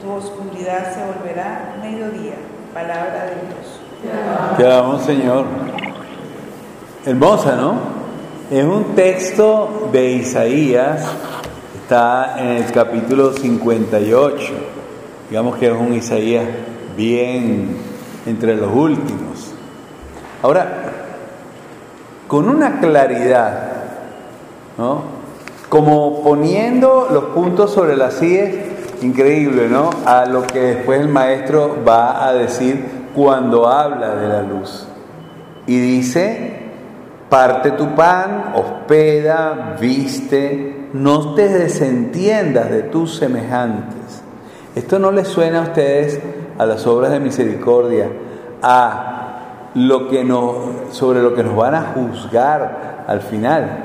tu 0.00 0.10
oscuridad 0.10 0.94
se 0.94 1.00
volverá 1.04 1.74
mediodía. 1.82 2.36
Palabra 2.72 3.26
de 3.26 4.64
Dios. 4.64 4.98
Te 4.98 5.04
Señor. 5.04 5.44
Hermosa, 7.04 7.56
¿no? 7.56 7.74
Es 8.50 8.64
un 8.64 8.94
texto 8.94 9.90
de 9.92 10.12
Isaías, 10.12 11.06
está 11.90 12.36
en 12.38 12.46
el 12.50 12.70
capítulo 12.70 13.32
58. 13.32 14.52
Digamos 15.28 15.56
que 15.56 15.66
es 15.66 15.72
un 15.72 15.92
Isaías 15.92 16.44
bien 16.96 17.76
entre 18.26 18.54
los 18.54 18.72
últimos. 18.72 19.50
Ahora, 20.40 20.68
con 22.28 22.48
una 22.48 22.78
claridad, 22.78 23.72
¿no? 24.78 25.02
como 25.68 26.22
poniendo 26.22 27.08
los 27.10 27.24
puntos 27.34 27.72
sobre 27.72 27.96
las 27.96 28.20
CIE, 28.20 28.66
increíble, 29.02 29.68
¿no? 29.68 29.90
A 30.06 30.26
lo 30.26 30.46
que 30.46 30.60
después 30.60 31.00
el 31.00 31.08
maestro 31.08 31.78
va 31.84 32.24
a 32.24 32.32
decir 32.32 33.08
cuando 33.16 33.66
habla 33.66 34.14
de 34.14 34.28
la 34.28 34.42
luz. 34.42 34.86
Y 35.66 35.80
dice, 35.80 36.56
parte 37.28 37.72
tu 37.72 37.96
pan, 37.96 38.52
hospeda, 38.54 39.76
viste, 39.80 40.79
no 40.92 41.34
te 41.34 41.48
desentiendas 41.48 42.70
de 42.70 42.82
tus 42.82 43.16
semejantes. 43.16 44.22
Esto 44.74 44.98
no 44.98 45.10
les 45.12 45.28
suena 45.28 45.60
a 45.60 45.62
ustedes 45.62 46.20
a 46.58 46.66
las 46.66 46.86
obras 46.86 47.10
de 47.10 47.20
misericordia, 47.20 48.08
a 48.62 49.70
lo 49.74 50.08
que 50.08 50.24
nos, 50.24 50.56
sobre 50.90 51.22
lo 51.22 51.34
que 51.34 51.42
nos 51.42 51.56
van 51.56 51.74
a 51.74 51.92
juzgar 51.94 53.04
al 53.06 53.20
final. 53.20 53.84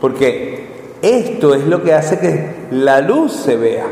Porque 0.00 0.96
esto 1.02 1.54
es 1.54 1.66
lo 1.66 1.82
que 1.82 1.92
hace 1.92 2.18
que 2.18 2.54
la 2.70 3.00
luz 3.00 3.32
se 3.32 3.56
vea. 3.56 3.86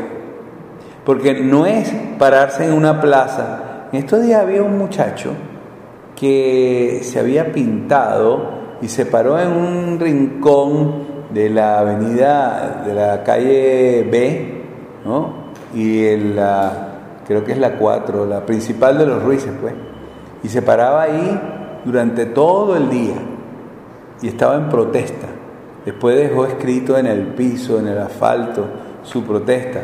Porque 1.03 1.41
no 1.41 1.65
es 1.65 1.91
pararse 2.17 2.65
en 2.65 2.73
una 2.73 3.01
plaza. 3.01 3.87
En 3.91 3.99
estos 3.99 4.23
días 4.23 4.41
había 4.41 4.63
un 4.63 4.77
muchacho 4.77 5.31
que 6.15 7.01
se 7.03 7.19
había 7.19 7.51
pintado 7.51 8.49
y 8.81 8.87
se 8.87 9.05
paró 9.05 9.39
en 9.39 9.49
un 9.49 9.99
rincón 9.99 11.14
de 11.35 11.49
la 11.49 11.79
avenida, 11.79 12.83
de 12.85 12.93
la 12.93 13.21
calle 13.21 14.07
B, 14.09 14.61
¿no? 15.03 15.33
Y 15.73 16.15
la, 16.15 16.71
creo 17.27 17.43
que 17.43 17.51
es 17.51 17.57
la 17.57 17.73
4, 17.73 18.25
la 18.25 18.45
principal 18.45 18.97
de 18.97 19.05
los 19.05 19.21
Ruices, 19.21 19.51
pues 19.59 19.73
Y 20.43 20.47
se 20.47 20.61
paraba 20.61 21.01
ahí 21.01 21.37
durante 21.83 22.25
todo 22.25 22.77
el 22.77 22.89
día 22.89 23.17
y 24.21 24.29
estaba 24.29 24.55
en 24.55 24.69
protesta. 24.69 25.27
Después 25.83 26.15
dejó 26.15 26.45
escrito 26.45 26.97
en 26.97 27.05
el 27.05 27.23
piso, 27.23 27.79
en 27.79 27.87
el 27.87 27.97
asfalto, 27.97 28.65
su 29.03 29.25
protesta. 29.25 29.81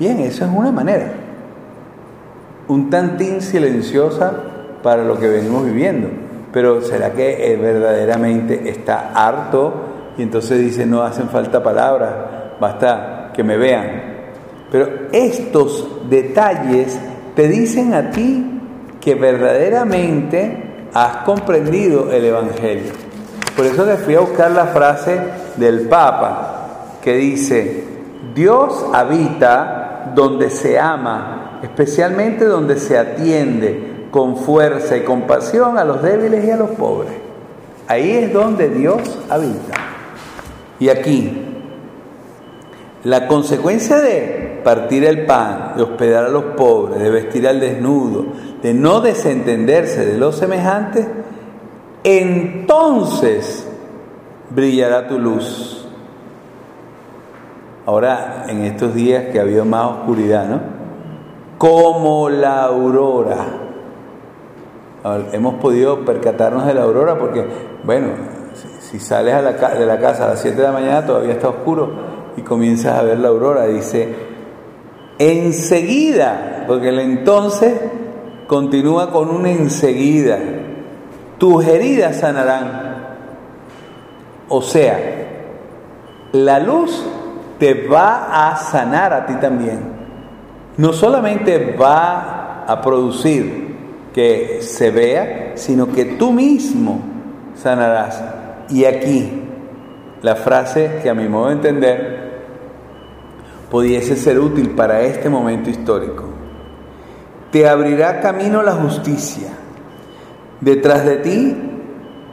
Bien, 0.00 0.18
eso 0.18 0.44
es 0.44 0.50
una 0.52 0.72
manera. 0.72 1.12
Un 2.66 2.90
tantín 2.90 3.40
silenciosa 3.40 4.32
para 4.82 5.04
lo 5.04 5.16
que 5.16 5.28
venimos 5.28 5.64
viviendo. 5.64 6.08
Pero 6.52 6.82
¿será 6.82 7.12
que 7.12 7.56
verdaderamente 7.60 8.68
está 8.68 9.12
harto 9.14 9.87
y 10.18 10.22
entonces 10.22 10.58
dice 10.58 10.84
no 10.84 11.02
hacen 11.02 11.28
falta 11.28 11.62
palabras, 11.62 12.10
basta 12.60 13.30
que 13.32 13.44
me 13.44 13.56
vean? 13.56 14.02
Pero 14.70 15.08
estos 15.12 16.10
detalles 16.10 16.98
te 17.34 17.48
dicen 17.48 17.94
a 17.94 18.10
ti 18.10 18.44
que 19.00 19.14
verdaderamente 19.14 20.88
has 20.92 21.18
comprendido 21.18 22.12
el 22.12 22.24
Evangelio. 22.24 22.92
Por 23.56 23.64
eso 23.64 23.86
le 23.86 23.96
fui 23.96 24.16
a 24.16 24.20
buscar 24.20 24.50
la 24.50 24.66
frase 24.66 25.18
del 25.56 25.88
Papa 25.88 26.98
que 27.02 27.14
dice, 27.14 27.84
Dios 28.34 28.86
habita 28.92 30.12
donde 30.14 30.50
se 30.50 30.78
ama, 30.78 31.60
especialmente 31.62 32.44
donde 32.44 32.78
se 32.78 32.98
atiende 32.98 34.08
con 34.10 34.36
fuerza 34.36 34.96
y 34.96 35.02
compasión 35.02 35.78
a 35.78 35.84
los 35.84 36.02
débiles 36.02 36.44
y 36.44 36.50
a 36.50 36.56
los 36.56 36.70
pobres. 36.70 37.12
Ahí 37.86 38.10
es 38.10 38.32
donde 38.32 38.68
Dios 38.68 39.18
habita. 39.30 39.87
Y 40.80 40.88
aquí, 40.88 41.32
la 43.04 43.26
consecuencia 43.26 43.98
de 43.98 44.60
partir 44.62 45.04
el 45.04 45.26
pan, 45.26 45.72
de 45.76 45.82
hospedar 45.82 46.26
a 46.26 46.28
los 46.28 46.44
pobres, 46.56 47.00
de 47.00 47.10
vestir 47.10 47.48
al 47.48 47.60
desnudo, 47.60 48.26
de 48.62 48.74
no 48.74 49.00
desentenderse 49.00 50.04
de 50.04 50.18
los 50.18 50.36
semejantes, 50.36 51.06
entonces 52.04 53.68
brillará 54.50 55.08
tu 55.08 55.18
luz. 55.18 55.86
Ahora, 57.86 58.44
en 58.48 58.64
estos 58.64 58.94
días 58.94 59.26
que 59.32 59.38
ha 59.38 59.42
habido 59.42 59.64
más 59.64 59.92
oscuridad, 59.92 60.46
¿no? 60.46 60.60
Como 61.56 62.28
la 62.28 62.64
aurora. 62.64 63.46
Hemos 65.32 65.54
podido 65.54 66.04
percatarnos 66.04 66.66
de 66.66 66.74
la 66.74 66.82
aurora 66.82 67.18
porque, 67.18 67.46
bueno, 67.84 68.08
si 68.90 68.98
sales 68.98 69.34
de 69.36 69.86
la 69.86 69.98
casa 69.98 70.24
a 70.24 70.28
las 70.28 70.40
7 70.40 70.56
de 70.56 70.62
la 70.62 70.72
mañana 70.72 71.04
todavía 71.04 71.32
está 71.32 71.50
oscuro 71.50 71.92
y 72.38 72.40
comienzas 72.42 72.98
a 72.98 73.02
ver 73.02 73.18
la 73.18 73.28
aurora. 73.28 73.66
Dice, 73.66 74.08
enseguida, 75.18 76.64
porque 76.66 76.88
el 76.88 77.00
entonces 77.00 77.74
continúa 78.46 79.10
con 79.10 79.28
un 79.28 79.46
enseguida. 79.46 80.38
Tus 81.36 81.66
heridas 81.66 82.16
sanarán. 82.16 82.88
O 84.48 84.62
sea, 84.62 84.98
la 86.32 86.58
luz 86.58 87.04
te 87.58 87.86
va 87.86 88.48
a 88.48 88.56
sanar 88.56 89.12
a 89.12 89.26
ti 89.26 89.34
también. 89.34 89.80
No 90.78 90.94
solamente 90.94 91.76
va 91.78 92.64
a 92.66 92.80
producir 92.80 93.76
que 94.14 94.60
se 94.62 94.90
vea, 94.90 95.52
sino 95.56 95.92
que 95.92 96.06
tú 96.06 96.32
mismo 96.32 97.00
sanarás. 97.54 98.37
Y 98.70 98.84
aquí, 98.84 99.30
la 100.22 100.36
frase 100.36 101.00
que 101.02 101.08
a 101.08 101.14
mi 101.14 101.28
modo 101.28 101.46
de 101.46 101.52
entender 101.52 102.28
pudiese 103.70 104.16
ser 104.16 104.38
útil 104.38 104.70
para 104.70 105.02
este 105.02 105.28
momento 105.28 105.70
histórico. 105.70 106.24
Te 107.50 107.68
abrirá 107.68 108.20
camino 108.20 108.62
la 108.62 108.72
justicia. 108.72 109.48
Detrás 110.60 111.04
de 111.04 111.16
ti 111.16 111.56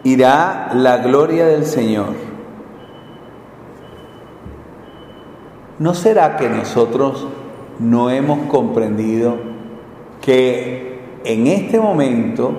irá 0.03 0.69
la 0.73 0.97
gloria 0.97 1.45
del 1.45 1.65
Señor. 1.65 2.13
¿No 5.77 5.93
será 5.93 6.37
que 6.37 6.49
nosotros 6.49 7.27
no 7.79 8.09
hemos 8.09 8.47
comprendido 8.47 9.35
que 10.21 11.01
en 11.25 11.47
este 11.47 11.79
momento 11.79 12.53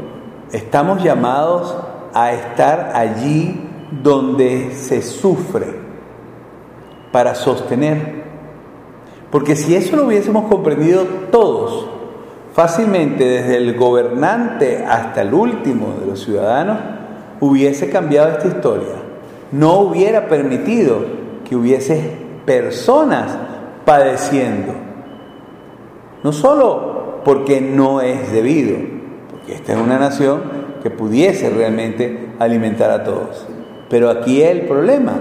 estamos 0.53 1.03
llamados 1.03 1.75
a 2.13 2.33
estar 2.33 2.93
allí 2.95 3.66
donde 3.91 4.73
se 4.73 5.03
sufre 5.03 5.67
para 7.13 7.35
sostener? 7.35 8.25
Porque 9.31 9.57
si 9.57 9.75
eso 9.75 9.97
lo 9.97 10.07
hubiésemos 10.07 10.47
comprendido 10.47 11.05
todos, 11.31 11.89
fácilmente 12.55 13.25
desde 13.25 13.57
el 13.57 13.77
gobernante 13.77 14.85
hasta 14.87 15.23
el 15.23 15.35
último 15.35 15.95
de 16.01 16.07
los 16.07 16.25
ciudadanos, 16.25 16.79
hubiese 17.41 17.91
cambiado 17.91 18.31
esta 18.31 18.49
historia. 18.49 18.95
No 19.53 19.79
hubiera 19.81 20.29
permitido 20.29 21.01
que 21.47 21.55
hubiese 21.55 22.13
personas 22.45 23.37
padeciendo. 23.85 24.73
No 26.23 26.33
solo 26.33 27.21
porque 27.25 27.61
no 27.61 28.01
es 28.01 28.33
debido, 28.33 28.77
porque 29.31 29.55
esta 29.55 29.75
es 29.75 29.79
una 29.79 29.99
nación 29.99 30.43
que 30.83 30.91
pudiese 30.91 31.51
realmente 31.51 32.31
alimentar 32.39 32.91
a 32.91 33.05
todos. 33.05 33.47
Pero 33.89 34.11
aquí 34.11 34.43
es 34.43 34.51
el 34.51 34.61
problema. 34.63 35.15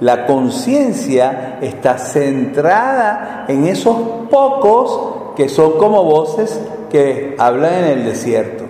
La 0.00 0.26
conciencia 0.26 1.58
está 1.60 1.98
centrada 1.98 3.44
en 3.48 3.66
esos 3.66 3.96
pocos 4.30 5.34
que 5.36 5.48
son 5.48 5.78
como 5.78 6.04
voces 6.04 6.60
que 6.90 7.34
hablan 7.38 7.74
en 7.74 7.84
el 7.84 8.04
desierto. 8.04 8.64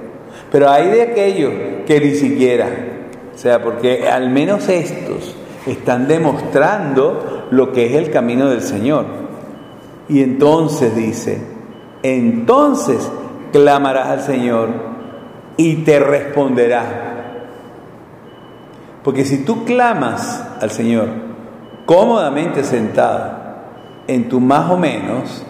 Pero 0.50 0.68
hay 0.68 0.88
de 0.88 1.02
aquellos 1.02 1.52
que 1.86 2.00
ni 2.00 2.14
siquiera, 2.14 2.68
o 3.34 3.38
sea, 3.38 3.62
porque 3.62 4.08
al 4.08 4.30
menos 4.30 4.68
estos 4.68 5.34
están 5.66 6.08
demostrando 6.08 7.46
lo 7.50 7.72
que 7.72 7.86
es 7.86 7.94
el 7.94 8.10
camino 8.10 8.48
del 8.48 8.62
Señor. 8.62 9.06
Y 10.08 10.22
entonces 10.22 10.94
dice, 10.96 11.40
entonces 12.02 13.10
clamarás 13.52 14.08
al 14.08 14.20
Señor 14.22 14.68
y 15.56 15.76
te 15.84 16.00
responderá. 16.00 17.10
Porque 19.02 19.24
si 19.24 19.44
tú 19.44 19.64
clamas 19.64 20.44
al 20.60 20.70
Señor 20.70 21.08
cómodamente 21.86 22.62
sentado 22.64 23.32
en 24.06 24.28
tu 24.28 24.40
más 24.40 24.70
o 24.70 24.76
menos, 24.76 25.44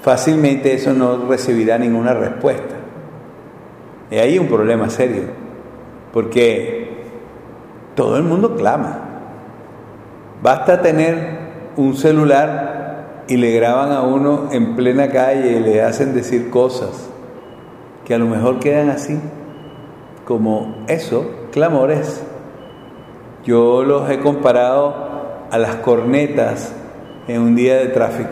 fácilmente 0.00 0.74
eso 0.74 0.92
no 0.92 1.26
recibirá 1.26 1.78
ninguna 1.78 2.12
respuesta. 2.14 2.74
Y 4.10 4.16
ahí 4.16 4.38
un 4.38 4.48
problema 4.48 4.90
serio, 4.90 5.24
porque 6.12 7.04
todo 7.94 8.16
el 8.16 8.22
mundo 8.22 8.54
clama. 8.56 9.00
Basta 10.42 10.82
tener 10.82 11.38
un 11.76 11.96
celular 11.96 13.24
y 13.28 13.36
le 13.38 13.52
graban 13.52 13.92
a 13.92 14.02
uno 14.02 14.48
en 14.52 14.76
plena 14.76 15.08
calle 15.08 15.52
y 15.52 15.60
le 15.60 15.82
hacen 15.82 16.14
decir 16.14 16.50
cosas 16.50 17.08
que 18.04 18.14
a 18.14 18.18
lo 18.18 18.26
mejor 18.26 18.58
quedan 18.60 18.90
así, 18.90 19.18
como 20.26 20.84
eso, 20.88 21.30
clamores. 21.50 22.22
Yo 23.44 23.82
los 23.84 24.08
he 24.08 24.20
comparado 24.20 24.94
a 25.50 25.58
las 25.58 25.76
cornetas 25.76 26.74
en 27.28 27.42
un 27.42 27.54
día 27.54 27.76
de 27.76 27.88
tráfico. 27.88 28.30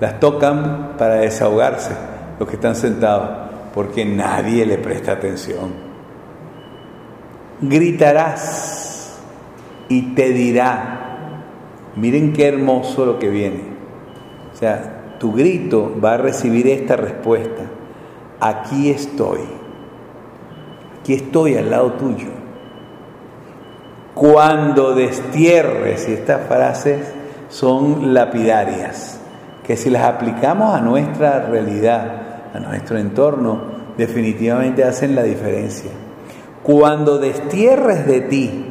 Las 0.00 0.20
tocan 0.20 0.96
para 0.98 1.14
desahogarse 1.14 1.92
los 2.38 2.48
que 2.48 2.56
están 2.56 2.74
sentados, 2.74 3.30
porque 3.72 4.04
nadie 4.04 4.66
le 4.66 4.76
presta 4.76 5.12
atención. 5.12 5.72
Gritarás 7.62 9.18
y 9.88 10.14
te 10.14 10.30
dirá, 10.30 11.18
miren 11.96 12.34
qué 12.34 12.48
hermoso 12.48 13.06
lo 13.06 13.18
que 13.18 13.30
viene. 13.30 13.62
O 14.52 14.56
sea, 14.56 15.16
tu 15.18 15.32
grito 15.32 15.96
va 16.02 16.14
a 16.14 16.18
recibir 16.18 16.66
esta 16.68 16.96
respuesta. 16.96 17.62
Aquí 18.40 18.90
estoy. 18.90 19.40
Aquí 21.00 21.14
estoy 21.14 21.56
al 21.56 21.70
lado 21.70 21.92
tuyo 21.92 22.39
cuando 24.14 24.94
destierres, 24.94 26.08
y 26.08 26.12
estas 26.12 26.46
frases 26.46 27.00
son 27.48 28.12
lapidarias, 28.12 29.20
que 29.64 29.76
si 29.76 29.90
las 29.90 30.04
aplicamos 30.04 30.74
a 30.74 30.80
nuestra 30.80 31.46
realidad, 31.46 32.52
a 32.52 32.58
nuestro 32.58 32.98
entorno, 32.98 33.62
definitivamente 33.96 34.84
hacen 34.84 35.14
la 35.14 35.22
diferencia. 35.22 35.90
Cuando 36.62 37.18
destierres 37.18 38.06
de 38.06 38.20
ti 38.22 38.66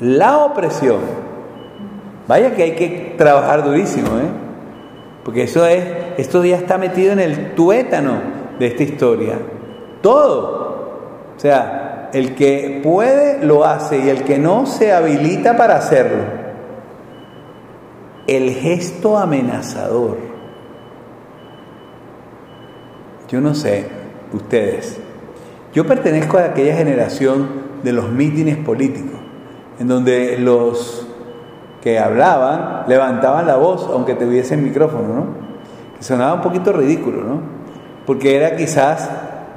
la 0.00 0.38
opresión, 0.38 1.00
vaya 2.26 2.54
que 2.54 2.62
hay 2.62 2.74
que 2.74 3.14
trabajar 3.18 3.64
durísimo, 3.64 4.08
¿eh? 4.18 4.30
porque 5.24 5.42
eso 5.44 5.66
es, 5.66 5.84
esto 6.16 6.44
ya 6.44 6.56
está 6.56 6.78
metido 6.78 7.12
en 7.12 7.20
el 7.20 7.54
tuétano 7.54 8.14
de 8.58 8.66
esta 8.66 8.82
historia. 8.82 9.38
Todo. 10.00 10.70
O 11.36 11.40
sea, 11.40 11.79
el 12.12 12.34
que 12.34 12.80
puede 12.82 13.44
lo 13.44 13.64
hace 13.64 13.98
y 13.98 14.08
el 14.08 14.24
que 14.24 14.38
no 14.38 14.66
se 14.66 14.92
habilita 14.92 15.56
para 15.56 15.76
hacerlo. 15.76 16.24
El 18.26 18.50
gesto 18.50 19.18
amenazador. 19.18 20.18
Yo 23.28 23.40
no 23.40 23.54
sé, 23.54 23.86
ustedes. 24.32 24.98
Yo 25.72 25.86
pertenezco 25.86 26.38
a 26.38 26.46
aquella 26.46 26.74
generación 26.76 27.48
de 27.82 27.92
los 27.92 28.10
mítines 28.10 28.56
políticos, 28.56 29.18
en 29.78 29.88
donde 29.88 30.36
los 30.38 31.06
que 31.80 31.98
hablaban 31.98 32.84
levantaban 32.88 33.46
la 33.46 33.56
voz 33.56 33.88
aunque 33.90 34.14
tuviesen 34.14 34.62
micrófono, 34.62 35.14
¿no? 35.14 35.26
Que 35.96 36.02
sonaba 36.02 36.34
un 36.34 36.42
poquito 36.42 36.72
ridículo, 36.72 37.22
¿no? 37.22 37.40
Porque 38.04 38.36
era 38.36 38.56
quizás 38.56 39.08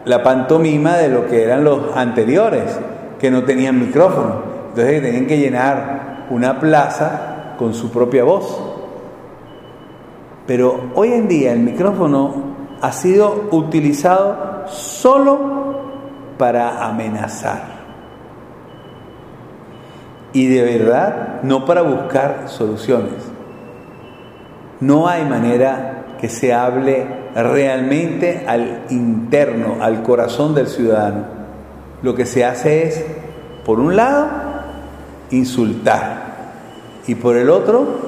la 0.06 0.22
pantomima 0.22 0.98
de 0.98 1.10
lo 1.10 1.28
que 1.28 1.44
eran 1.44 1.64
los 1.64 1.96
anteriores, 1.96 2.80
que 3.20 3.32
no 3.32 3.44
tenían 3.44 3.80
micrófono. 3.80 4.42
Entonces 4.70 5.02
tenían 5.02 5.28
que 5.28 5.38
llenar 5.38 6.26
una 6.30 6.60
plaza 6.60 7.56
con 7.58 7.74
su 7.74 7.92
propia 7.92 8.24
voz. 8.24 8.60
Pero 10.46 10.92
hoy 10.96 11.14
en 11.14 11.28
día 11.28 11.54
el 11.54 11.60
micrófono 11.60 12.34
ha 12.82 12.92
sido 12.92 13.48
utilizado 13.52 14.66
solo 14.68 15.54
para 16.38 16.86
amenazar. 16.86 17.74
Y 20.34 20.48
de 20.48 20.64
verdad, 20.80 21.42
no 21.44 21.64
para 21.66 21.84
buscar 21.84 22.46
soluciones. 22.48 23.14
No 24.80 25.08
hay 25.08 25.24
manera 25.24 26.03
que 26.24 26.30
se 26.30 26.54
hable 26.54 27.06
realmente 27.36 28.46
al 28.48 28.84
interno, 28.90 29.80
al 29.82 30.04
corazón 30.04 30.56
del 30.56 30.68
ciudadano. 30.70 31.26
Lo 32.02 32.16
que 32.16 32.26
se 32.26 32.46
hace 32.46 32.88
es, 32.88 33.04
por 33.66 33.82
un 33.82 33.98
lado, 33.98 34.30
insultar 35.32 36.24
y 37.08 37.16
por 37.16 37.36
el 37.36 37.50
otro, 37.50 38.00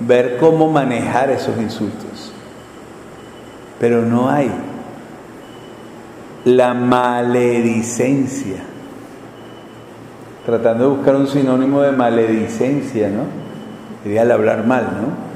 ver 0.00 0.38
cómo 0.38 0.72
manejar 0.72 1.28
esos 1.28 1.58
insultos. 1.58 2.32
Pero 3.78 4.00
no 4.00 4.30
hay 4.30 4.50
la 6.46 6.72
maledicencia. 6.72 8.62
Tratando 10.46 10.84
de 10.84 10.96
buscar 10.96 11.16
un 11.16 11.26
sinónimo 11.26 11.82
de 11.82 11.92
maledicencia, 11.92 13.10
¿no? 13.10 13.24
Sería 14.02 14.22
el 14.22 14.30
hablar 14.30 14.66
mal, 14.66 14.84
¿no? 14.84 15.28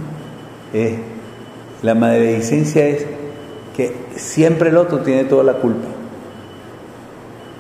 La 1.83 1.95
maledicencia 1.95 2.87
es 2.87 3.07
que 3.77 3.95
siempre 4.17 4.71
el 4.71 4.77
otro 4.77 5.01
tiene 5.01 5.25
toda 5.25 5.45
la 5.45 5.55
culpa. 5.55 5.89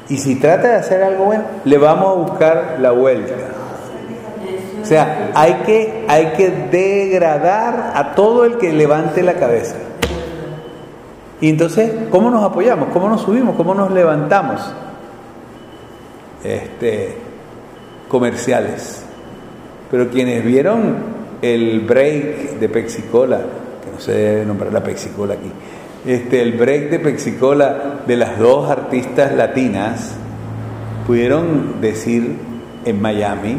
Y 0.08 0.18
si 0.18 0.36
trata 0.36 0.68
de 0.68 0.74
hacer 0.76 1.02
algo 1.02 1.24
bueno, 1.24 1.44
le 1.64 1.78
vamos 1.78 2.08
a 2.08 2.30
buscar 2.30 2.76
la 2.80 2.90
vuelta. 2.92 3.34
O 4.80 4.84
sea, 4.84 5.30
hay 5.34 5.54
que, 5.64 6.04
hay 6.08 6.32
que 6.36 6.50
degradar 6.50 7.92
a 7.94 8.14
todo 8.14 8.44
el 8.44 8.58
que 8.58 8.72
levante 8.72 9.22
la 9.22 9.34
cabeza. 9.34 9.76
Y 11.40 11.48
entonces, 11.48 11.92
¿cómo 12.10 12.30
nos 12.30 12.44
apoyamos? 12.44 12.88
¿Cómo 12.92 13.08
nos 13.08 13.22
subimos? 13.22 13.56
¿Cómo 13.56 13.74
nos 13.74 13.90
levantamos? 13.90 14.72
Este, 16.44 17.16
comerciales. 18.08 19.04
Pero 19.90 20.08
quienes 20.10 20.44
vieron 20.44 20.96
el 21.42 21.80
break 21.80 22.58
de 22.58 22.68
que 22.68 22.80
no 22.80 23.61
se 24.02 24.12
debe 24.12 24.44
nombrar 24.44 24.72
la 24.72 24.82
Pexicola 24.82 25.34
aquí, 25.34 25.50
este, 26.04 26.42
el 26.42 26.54
break 26.54 26.90
de 26.90 26.98
Pexicola 26.98 28.00
de 28.06 28.16
las 28.16 28.38
dos 28.38 28.68
artistas 28.68 29.32
latinas, 29.34 30.16
pudieron 31.06 31.80
decir 31.80 32.36
en 32.84 33.00
Miami 33.00 33.56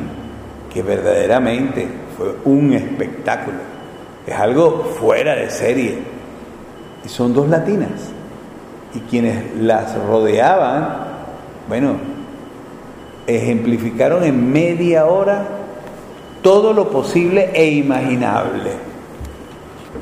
que 0.73 0.81
verdaderamente 0.81 1.87
fue 2.17 2.35
un 2.45 2.73
espectáculo. 2.73 3.57
Es 4.27 4.35
algo 4.35 4.83
fuera 4.99 5.35
de 5.35 5.49
serie. 5.49 5.97
Y 7.05 7.09
son 7.09 7.33
dos 7.33 7.47
latinas. 7.49 8.11
Y 8.93 8.99
quienes 8.99 9.55
las 9.59 9.95
rodeaban, 10.05 10.97
bueno, 11.67 11.95
ejemplificaron 13.27 14.23
en 14.23 14.51
media 14.51 15.05
hora 15.05 15.45
todo 16.41 16.73
lo 16.73 16.89
posible 16.89 17.51
e 17.53 17.67
imaginable. 17.67 18.92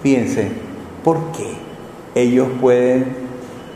Fíjense, 0.01 0.49
¿por 1.04 1.17
qué 1.32 1.54
ellos 2.15 2.47
pueden 2.60 3.06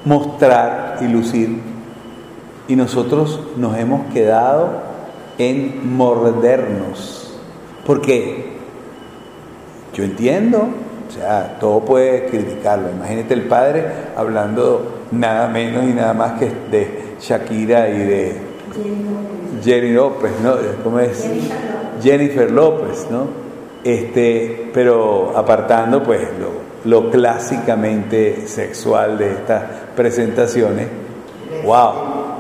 mostrar 0.06 0.99
y 1.01 1.08
lucir 1.08 1.60
y 2.67 2.75
nosotros 2.75 3.39
nos 3.58 3.78
hemos 3.78 4.12
quedado 4.13 4.69
en 5.38 5.95
mordernos. 5.95 7.38
Porque 7.86 8.54
yo 9.93 10.04
entiendo, 10.04 10.67
o 11.08 11.12
sea, 11.12 11.58
todo 11.60 11.82
puede 11.82 12.25
criticarlo. 12.28 12.89
Imagínate 12.89 13.34
el 13.34 13.43
padre 13.43 13.86
hablando 14.15 15.04
nada 15.12 15.47
menos 15.47 15.84
y 15.84 15.93
nada 15.93 16.13
más 16.13 16.39
que 16.39 16.51
de 16.71 17.15
Shakira 17.19 17.89
y 17.89 17.99
de 17.99 18.38
Jenny 19.63 19.93
López, 19.93 20.32
¿no? 20.43 20.56
¿Cómo 20.84 20.99
es? 20.99 21.25
Jennifer 22.01 22.49
López, 22.51 23.08
¿no? 23.12 23.45
Este, 23.86 24.71
pero 24.74 25.34
apartando 25.38 26.02
pues 26.02 26.21
lo, 26.39 26.65
lo 26.89 27.12
clásicamente 27.12 28.48
sexual 28.48 29.15
de 29.15 29.32
estas 29.34 29.62
presentaciones, 29.95 30.88
wow, 31.63 31.93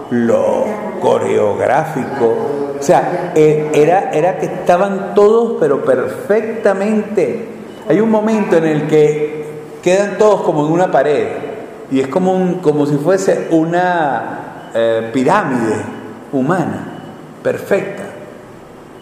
lo 0.09 0.65
coreográfico, 0.99 2.35
o 2.79 2.81
sea, 2.81 3.31
eh, 3.35 3.69
era, 3.75 4.09
era 4.09 4.39
que 4.39 4.47
estaban 4.47 5.13
todos, 5.13 5.57
pero 5.59 5.85
perfectamente. 5.85 7.47
Hay 7.87 7.99
un 7.99 8.09
momento 8.09 8.57
en 8.57 8.65
el 8.65 8.87
que 8.87 9.45
quedan 9.83 10.17
todos 10.17 10.41
como 10.41 10.65
en 10.65 10.73
una 10.73 10.89
pared 10.89 11.27
y 11.91 11.99
es 11.99 12.07
como, 12.07 12.33
un, 12.33 12.55
como 12.55 12.87
si 12.87 12.95
fuese 12.95 13.49
una 13.51 14.71
eh, 14.73 15.11
pirámide 15.13 15.75
humana, 16.31 16.87
perfecta, 17.43 18.05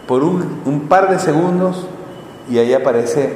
por 0.06 0.22
un, 0.22 0.60
un 0.66 0.80
par 0.80 1.08
de 1.08 1.18
segundos 1.18 1.88
y 2.50 2.58
ahí 2.58 2.72
aparece, 2.72 3.30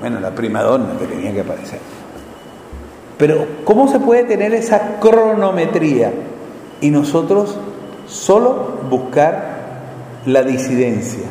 bueno, 0.00 0.20
la 0.20 0.30
primadonna 0.30 0.98
que 0.98 1.06
tenía 1.06 1.32
que 1.32 1.40
aparecer. 1.40 1.78
Pero 3.18 3.46
¿cómo 3.64 3.88
se 3.88 4.00
puede 4.00 4.24
tener 4.24 4.52
esa 4.54 4.98
cronometría 5.00 6.12
y 6.80 6.90
nosotros 6.90 7.56
solo 8.06 8.80
buscar 8.90 9.52
la 10.26 10.42
disidencia. 10.42 11.24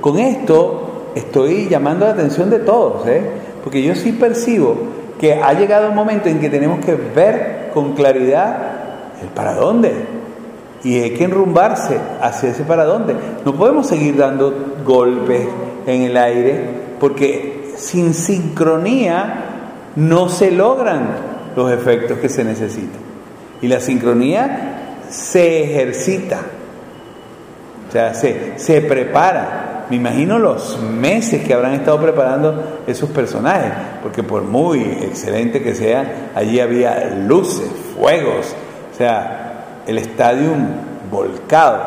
Con 0.00 0.18
esto 0.18 1.10
estoy 1.14 1.68
llamando 1.68 2.06
la 2.06 2.12
atención 2.12 2.50
de 2.50 2.60
todos, 2.60 3.06
¿eh? 3.06 3.22
porque 3.62 3.82
yo 3.82 3.94
sí 3.94 4.12
percibo 4.12 4.76
que 5.20 5.34
ha 5.34 5.52
llegado 5.52 5.88
un 5.88 5.94
momento 5.94 6.28
en 6.28 6.40
que 6.40 6.48
tenemos 6.48 6.84
que 6.84 6.94
ver 6.94 7.70
con 7.74 7.94
claridad 7.94 8.56
el 9.20 9.28
para 9.28 9.54
dónde. 9.54 9.92
Y 10.84 11.00
hay 11.00 11.10
que 11.10 11.24
enrumbarse 11.24 11.98
hacia 12.20 12.50
ese 12.50 12.62
para 12.62 12.84
dónde. 12.84 13.16
No 13.44 13.52
podemos 13.54 13.88
seguir 13.88 14.16
dando 14.16 14.76
golpes 14.86 15.48
en 15.86 16.02
el 16.02 16.16
aire 16.16 16.60
porque 17.00 17.74
sin 17.76 18.14
sincronía 18.14 19.44
no 19.96 20.28
se 20.28 20.50
logran 20.50 21.08
los 21.56 21.72
efectos 21.72 22.18
que 22.18 22.28
se 22.28 22.44
necesitan. 22.44 23.00
Y 23.60 23.68
la 23.68 23.80
sincronía 23.80 24.96
se 25.08 25.64
ejercita. 25.64 26.40
O 27.88 27.92
sea, 27.92 28.14
se, 28.14 28.58
se 28.58 28.80
prepara. 28.82 29.86
Me 29.90 29.96
imagino 29.96 30.38
los 30.38 30.78
meses 30.80 31.42
que 31.44 31.54
habrán 31.54 31.72
estado 31.72 32.00
preparando 32.00 32.82
esos 32.86 33.08
personajes, 33.08 33.72
porque 34.02 34.22
por 34.22 34.42
muy 34.42 34.82
excelente 34.82 35.62
que 35.62 35.74
sean, 35.74 36.06
allí 36.34 36.60
había 36.60 37.16
luces, 37.26 37.70
fuegos, 37.96 38.54
o 38.92 38.96
sea, 38.96 39.82
el 39.86 39.96
estadio 39.96 40.50
volcado. 41.10 41.82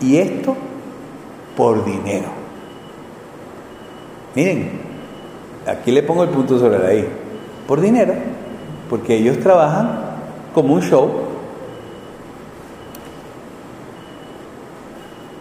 Y 0.00 0.16
esto 0.16 0.56
por 1.56 1.84
dinero. 1.84 2.35
Miren, 4.36 4.70
aquí 5.66 5.90
le 5.90 6.02
pongo 6.02 6.22
el 6.22 6.28
punto 6.28 6.58
sobre 6.58 6.78
la 6.78 6.94
I. 6.94 7.08
Por 7.66 7.80
dinero, 7.80 8.12
porque 8.90 9.16
ellos 9.16 9.40
trabajan 9.40 9.98
como 10.54 10.74
un 10.74 10.82
show. 10.82 11.10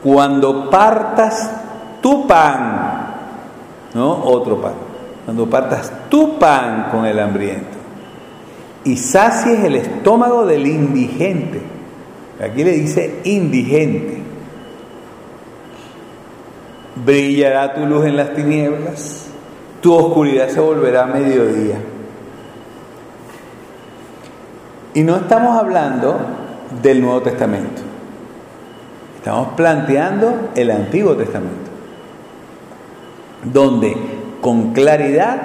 Cuando 0.01 0.69
partas 0.69 1.51
tu 2.01 2.25
pan, 2.25 3.13
no 3.93 4.23
otro 4.23 4.61
pan, 4.61 4.73
cuando 5.25 5.49
partas 5.49 5.91
tu 6.09 6.39
pan 6.39 6.87
con 6.91 7.05
el 7.05 7.19
hambriento 7.19 7.75
y 8.83 8.95
sacies 8.95 9.63
el 9.63 9.75
estómago 9.75 10.45
del 10.45 10.67
indigente, 10.67 11.59
aquí 12.39 12.63
le 12.63 12.71
dice 12.71 13.21
indigente, 13.23 14.21
brillará 16.95 17.73
tu 17.73 17.85
luz 17.85 18.05
en 18.05 18.17
las 18.17 18.33
tinieblas, 18.33 19.27
tu 19.81 19.93
oscuridad 19.93 20.49
se 20.49 20.59
volverá 20.59 21.05
mediodía. 21.05 21.77
Y 24.93 25.03
no 25.03 25.17
estamos 25.17 25.57
hablando 25.59 26.17
del 26.81 27.01
Nuevo 27.01 27.21
Testamento. 27.21 27.81
Estamos 29.17 29.49
planteando 29.55 30.51
el 30.55 30.71
Antiguo 30.71 31.15
Testamento, 31.15 31.71
donde 33.43 33.97
con 34.39 34.71
claridad 34.71 35.41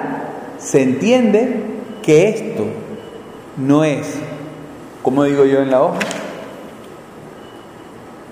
se 0.59 0.83
entiende 0.83 1.65
que 2.03 2.29
esto 2.29 2.67
no 3.57 3.83
es, 3.83 4.19
como 5.03 5.25
digo 5.25 5.45
yo 5.45 5.61
en 5.61 5.71
la 5.71 5.83
hoja, 5.83 5.99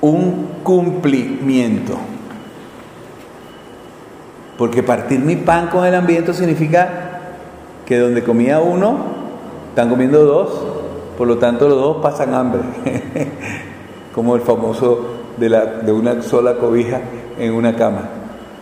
un 0.00 0.48
cumplimiento. 0.62 1.98
Porque 4.58 4.82
partir 4.82 5.20
mi 5.20 5.36
pan 5.36 5.68
con 5.68 5.86
el 5.86 5.94
ambiente 5.94 6.34
significa 6.34 6.88
que 7.86 7.96
donde 7.96 8.24
comía 8.24 8.60
uno, 8.60 8.98
están 9.68 9.88
comiendo 9.88 10.24
dos, 10.24 10.50
por 11.16 11.28
lo 11.28 11.38
tanto 11.38 11.68
los 11.68 11.78
dos 11.78 11.96
pasan 12.02 12.34
hambre. 12.34 12.60
Como 14.14 14.34
el 14.34 14.42
famoso 14.42 15.06
de, 15.36 15.48
la, 15.48 15.64
de 15.64 15.92
una 15.92 16.20
sola 16.22 16.56
cobija 16.56 17.00
en 17.38 17.54
una 17.54 17.76
cama. 17.76 18.08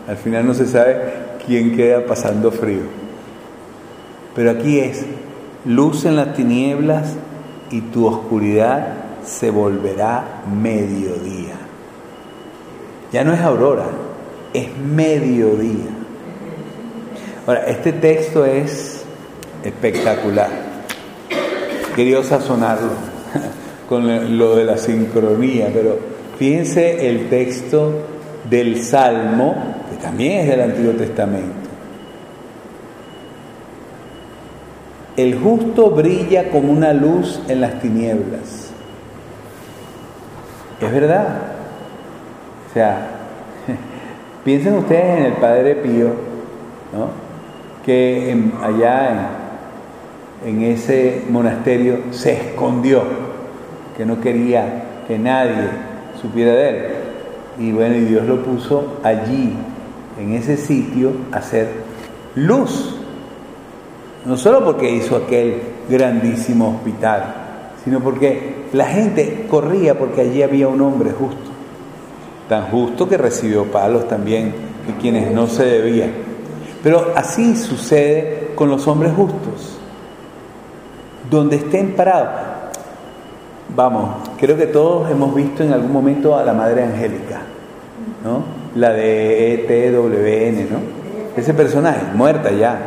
Al 0.06 0.18
final 0.18 0.46
no 0.46 0.52
se 0.52 0.66
sabe 0.66 1.00
quién 1.46 1.74
queda 1.74 2.04
pasando 2.04 2.52
frío. 2.52 2.82
Pero 4.34 4.50
aquí 4.50 4.78
es, 4.78 5.06
luz 5.64 6.04
en 6.04 6.16
las 6.16 6.34
tinieblas 6.34 7.14
y 7.70 7.80
tu 7.80 8.06
oscuridad 8.06 8.88
se 9.24 9.50
volverá 9.50 10.42
mediodía. 10.54 11.54
Ya 13.12 13.24
no 13.24 13.32
es 13.32 13.40
aurora, 13.40 13.86
es 14.56 14.76
mediodía. 14.78 15.90
Ahora, 17.46 17.66
este 17.66 17.92
texto 17.92 18.44
es 18.44 19.04
espectacular. 19.62 20.50
Quería 21.94 22.22
sazonarlo 22.22 22.90
con 23.88 24.38
lo 24.38 24.56
de 24.56 24.64
la 24.64 24.76
sincronía, 24.76 25.70
pero 25.72 25.98
fíjense 26.38 27.08
el 27.08 27.28
texto 27.28 27.92
del 28.48 28.82
Salmo, 28.82 29.54
que 29.90 29.96
también 29.96 30.40
es 30.40 30.48
del 30.48 30.60
Antiguo 30.62 30.92
Testamento. 30.92 31.66
El 35.16 35.38
justo 35.38 35.90
brilla 35.90 36.50
como 36.50 36.72
una 36.72 36.92
luz 36.92 37.40
en 37.48 37.60
las 37.60 37.80
tinieblas. 37.80 38.70
Es 40.80 40.92
verdad. 40.92 41.28
O 42.68 42.74
sea, 42.74 43.15
piensen 44.46 44.74
ustedes 44.74 45.18
en 45.18 45.24
el 45.24 45.32
Padre 45.32 45.74
Pío, 45.74 46.06
¿no? 46.96 47.08
que 47.84 48.52
allá 48.62 49.30
en, 50.46 50.62
ese 50.62 51.24
monasterio 51.28 51.98
se 52.12 52.34
escondió, 52.34 53.02
que 53.96 54.06
no 54.06 54.20
quería 54.20 54.84
que 55.08 55.18
nadie 55.18 55.68
supiera 56.22 56.52
de 56.52 56.68
él. 56.68 56.84
Y 57.58 57.72
bueno, 57.72 57.96
y 57.96 58.02
Dios 58.02 58.24
lo 58.24 58.40
puso 58.44 58.98
allí, 59.02 59.52
en 60.16 60.34
ese 60.34 60.56
sitio, 60.56 61.10
a 61.32 61.38
hacer 61.38 61.66
luz. 62.36 62.94
No 64.24 64.36
solo 64.36 64.64
porque 64.64 64.88
hizo 64.88 65.16
aquel 65.16 65.60
grandísimo 65.90 66.76
hospital, 66.76 67.34
sino 67.84 67.98
porque 67.98 68.66
la 68.72 68.86
gente 68.86 69.46
corría 69.50 69.98
porque 69.98 70.20
allí 70.20 70.40
había 70.44 70.68
un 70.68 70.80
hombre 70.82 71.10
justo. 71.10 71.55
Tan 72.48 72.64
justo 72.70 73.08
que 73.08 73.16
recibió 73.16 73.64
palos 73.64 74.06
también 74.06 74.54
de 74.86 74.94
quienes 75.00 75.32
no 75.32 75.46
se 75.46 75.64
debían. 75.64 76.12
Pero 76.82 77.12
así 77.16 77.56
sucede 77.56 78.52
con 78.54 78.68
los 78.68 78.86
hombres 78.86 79.12
justos. 79.14 79.78
Donde 81.28 81.56
estén 81.56 81.96
parados. 81.96 82.30
Vamos, 83.74 84.28
creo 84.38 84.56
que 84.56 84.66
todos 84.66 85.10
hemos 85.10 85.34
visto 85.34 85.64
en 85.64 85.72
algún 85.72 85.92
momento 85.92 86.36
a 86.36 86.44
la 86.44 86.52
Madre 86.52 86.84
Angélica, 86.84 87.40
¿no? 88.22 88.44
La 88.76 88.92
de 88.92 89.54
ETWN, 89.54 90.72
¿no? 90.72 90.78
Ese 91.36 91.52
personaje, 91.52 92.02
muerta 92.14 92.52
ya. 92.52 92.78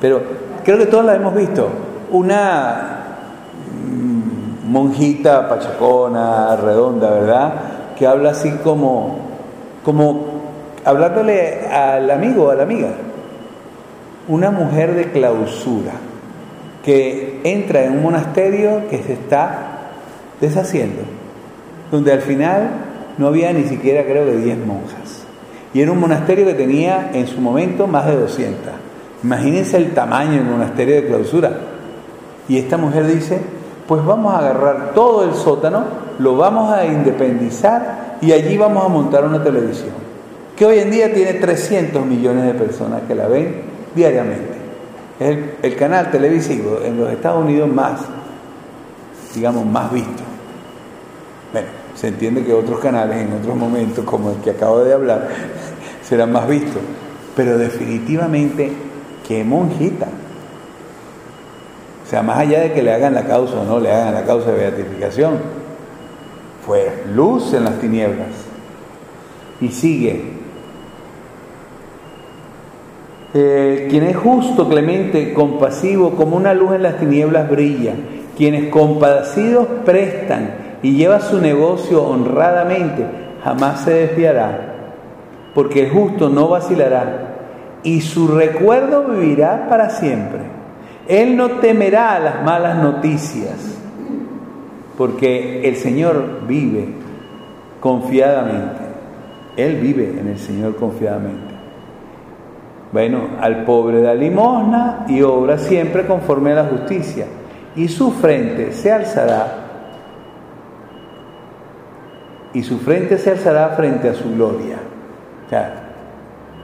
Pero 0.00 0.20
creo 0.64 0.78
que 0.78 0.86
todos 0.86 1.04
la 1.04 1.14
hemos 1.14 1.34
visto. 1.34 1.68
Una 2.10 2.98
mm, 3.88 4.70
monjita 4.70 5.48
pachacona, 5.48 6.56
redonda, 6.56 7.10
¿verdad? 7.10 7.54
Que 7.98 8.06
habla 8.06 8.30
así 8.30 8.50
como, 8.62 9.16
como 9.84 10.26
hablándole 10.84 11.66
al 11.68 12.10
amigo, 12.10 12.50
a 12.50 12.54
la 12.54 12.62
amiga 12.62 12.90
una 14.28 14.50
mujer 14.50 14.94
de 14.94 15.10
clausura 15.10 15.92
que 16.84 17.40
entra 17.44 17.84
en 17.84 17.92
un 17.92 18.02
monasterio 18.02 18.88
que 18.88 19.02
se 19.02 19.12
está 19.12 19.90
deshaciendo, 20.40 21.02
donde 21.90 22.12
al 22.12 22.20
final 22.20 22.70
no 23.18 23.28
había 23.28 23.52
ni 23.52 23.64
siquiera 23.64 24.04
creo 24.04 24.24
que 24.24 24.36
10 24.36 24.58
monjas. 24.66 25.24
Y 25.74 25.80
era 25.80 25.92
un 25.92 26.00
monasterio 26.00 26.46
que 26.46 26.54
tenía 26.54 27.10
en 27.12 27.26
su 27.26 27.40
momento 27.40 27.86
más 27.86 28.06
de 28.06 28.16
200. 28.16 28.72
Imagínense 29.22 29.76
el 29.76 29.92
tamaño 29.94 30.32
del 30.32 30.44
monasterio 30.44 30.96
de 30.96 31.06
clausura. 31.06 31.50
Y 32.48 32.58
esta 32.58 32.76
mujer 32.76 33.06
dice, 33.06 33.40
pues 33.86 34.04
vamos 34.04 34.34
a 34.34 34.38
agarrar 34.38 34.92
todo 34.94 35.24
el 35.24 35.34
sótano, 35.34 35.84
lo 36.18 36.36
vamos 36.36 36.72
a 36.72 36.84
independizar 36.84 38.18
y 38.20 38.32
allí 38.32 38.56
vamos 38.56 38.84
a 38.84 38.88
montar 38.88 39.24
una 39.24 39.42
televisión, 39.42 39.90
que 40.56 40.64
hoy 40.64 40.78
en 40.78 40.90
día 40.90 41.12
tiene 41.12 41.34
300 41.34 42.04
millones 42.04 42.44
de 42.44 42.54
personas 42.54 43.02
que 43.06 43.14
la 43.14 43.26
ven 43.26 43.62
diariamente. 43.94 44.56
Es 45.18 45.38
el, 45.62 45.76
canal 45.76 46.10
televisivo 46.10 46.80
en 46.84 46.98
los 46.98 47.10
Estados 47.10 47.42
Unidos 47.42 47.68
más, 47.70 48.00
digamos, 49.34 49.64
más 49.64 49.92
visto. 49.92 50.22
Bueno, 51.52 51.68
se 51.94 52.08
entiende 52.08 52.44
que 52.44 52.52
otros 52.52 52.80
canales 52.80 53.16
en 53.16 53.32
otros 53.32 53.56
momentos, 53.56 54.04
como 54.04 54.30
el 54.30 54.36
que 54.38 54.50
acabo 54.50 54.84
de 54.84 54.92
hablar, 54.92 55.28
serán 56.02 56.32
más 56.32 56.46
vistos. 56.46 56.82
Pero 57.34 57.56
definitivamente, 57.56 58.72
qué 59.26 59.42
monjita. 59.42 60.06
O 62.04 62.08
sea, 62.08 62.22
más 62.22 62.38
allá 62.38 62.60
de 62.60 62.72
que 62.72 62.82
le 62.82 62.92
hagan 62.92 63.14
la 63.14 63.24
causa 63.24 63.60
o 63.60 63.64
no 63.64 63.80
le 63.80 63.90
hagan 63.90 64.14
la 64.14 64.24
causa 64.24 64.52
de 64.52 64.58
beatificación, 64.58 65.38
fue 66.66 67.04
luz 67.14 67.54
en 67.54 67.64
las 67.64 67.78
tinieblas. 67.78 68.28
Y 69.60 69.68
sigue, 69.68 70.20
eh, 73.32 73.86
quien 73.88 74.02
es 74.02 74.16
justo, 74.16 74.68
clemente, 74.68 75.32
compasivo, 75.32 76.10
como 76.12 76.36
una 76.36 76.52
luz 76.54 76.72
en 76.72 76.82
las 76.82 76.98
tinieblas 76.98 77.48
brilla. 77.48 77.94
Quienes 78.36 78.70
compadecidos 78.70 79.66
prestan 79.84 80.78
y 80.82 80.96
lleva 80.96 81.20
su 81.20 81.40
negocio 81.40 82.02
honradamente, 82.02 83.06
jamás 83.42 83.82
se 83.82 83.92
desviará, 83.92 84.74
porque 85.54 85.84
el 85.84 85.90
justo 85.90 86.28
no 86.28 86.48
vacilará 86.48 87.36
y 87.82 88.00
su 88.00 88.28
recuerdo 88.28 89.04
vivirá 89.04 89.68
para 89.68 89.90
siempre. 89.90 90.40
Él 91.08 91.36
no 91.36 91.52
temerá 91.60 92.18
las 92.18 92.42
malas 92.42 92.76
noticias, 92.78 93.75
porque 94.96 95.68
el 95.68 95.76
Señor 95.76 96.46
vive 96.46 96.88
confiadamente. 97.80 98.80
Él 99.56 99.76
vive 99.76 100.18
en 100.18 100.28
el 100.28 100.38
Señor 100.38 100.76
confiadamente. 100.76 101.54
Bueno, 102.92 103.28
al 103.40 103.64
pobre 103.64 104.00
da 104.00 104.14
limosna 104.14 105.04
y 105.08 105.22
obra 105.22 105.58
siempre 105.58 106.06
conforme 106.06 106.52
a 106.52 106.56
la 106.56 106.64
justicia, 106.64 107.26
y 107.74 107.88
su 107.88 108.12
frente 108.12 108.72
se 108.72 108.92
alzará, 108.92 109.64
y 112.54 112.62
su 112.62 112.78
frente 112.78 113.18
se 113.18 113.32
alzará 113.32 113.70
frente 113.70 114.08
a 114.08 114.14
su 114.14 114.32
gloria. 114.34 114.78
O 115.46 115.50
sea, 115.50 115.74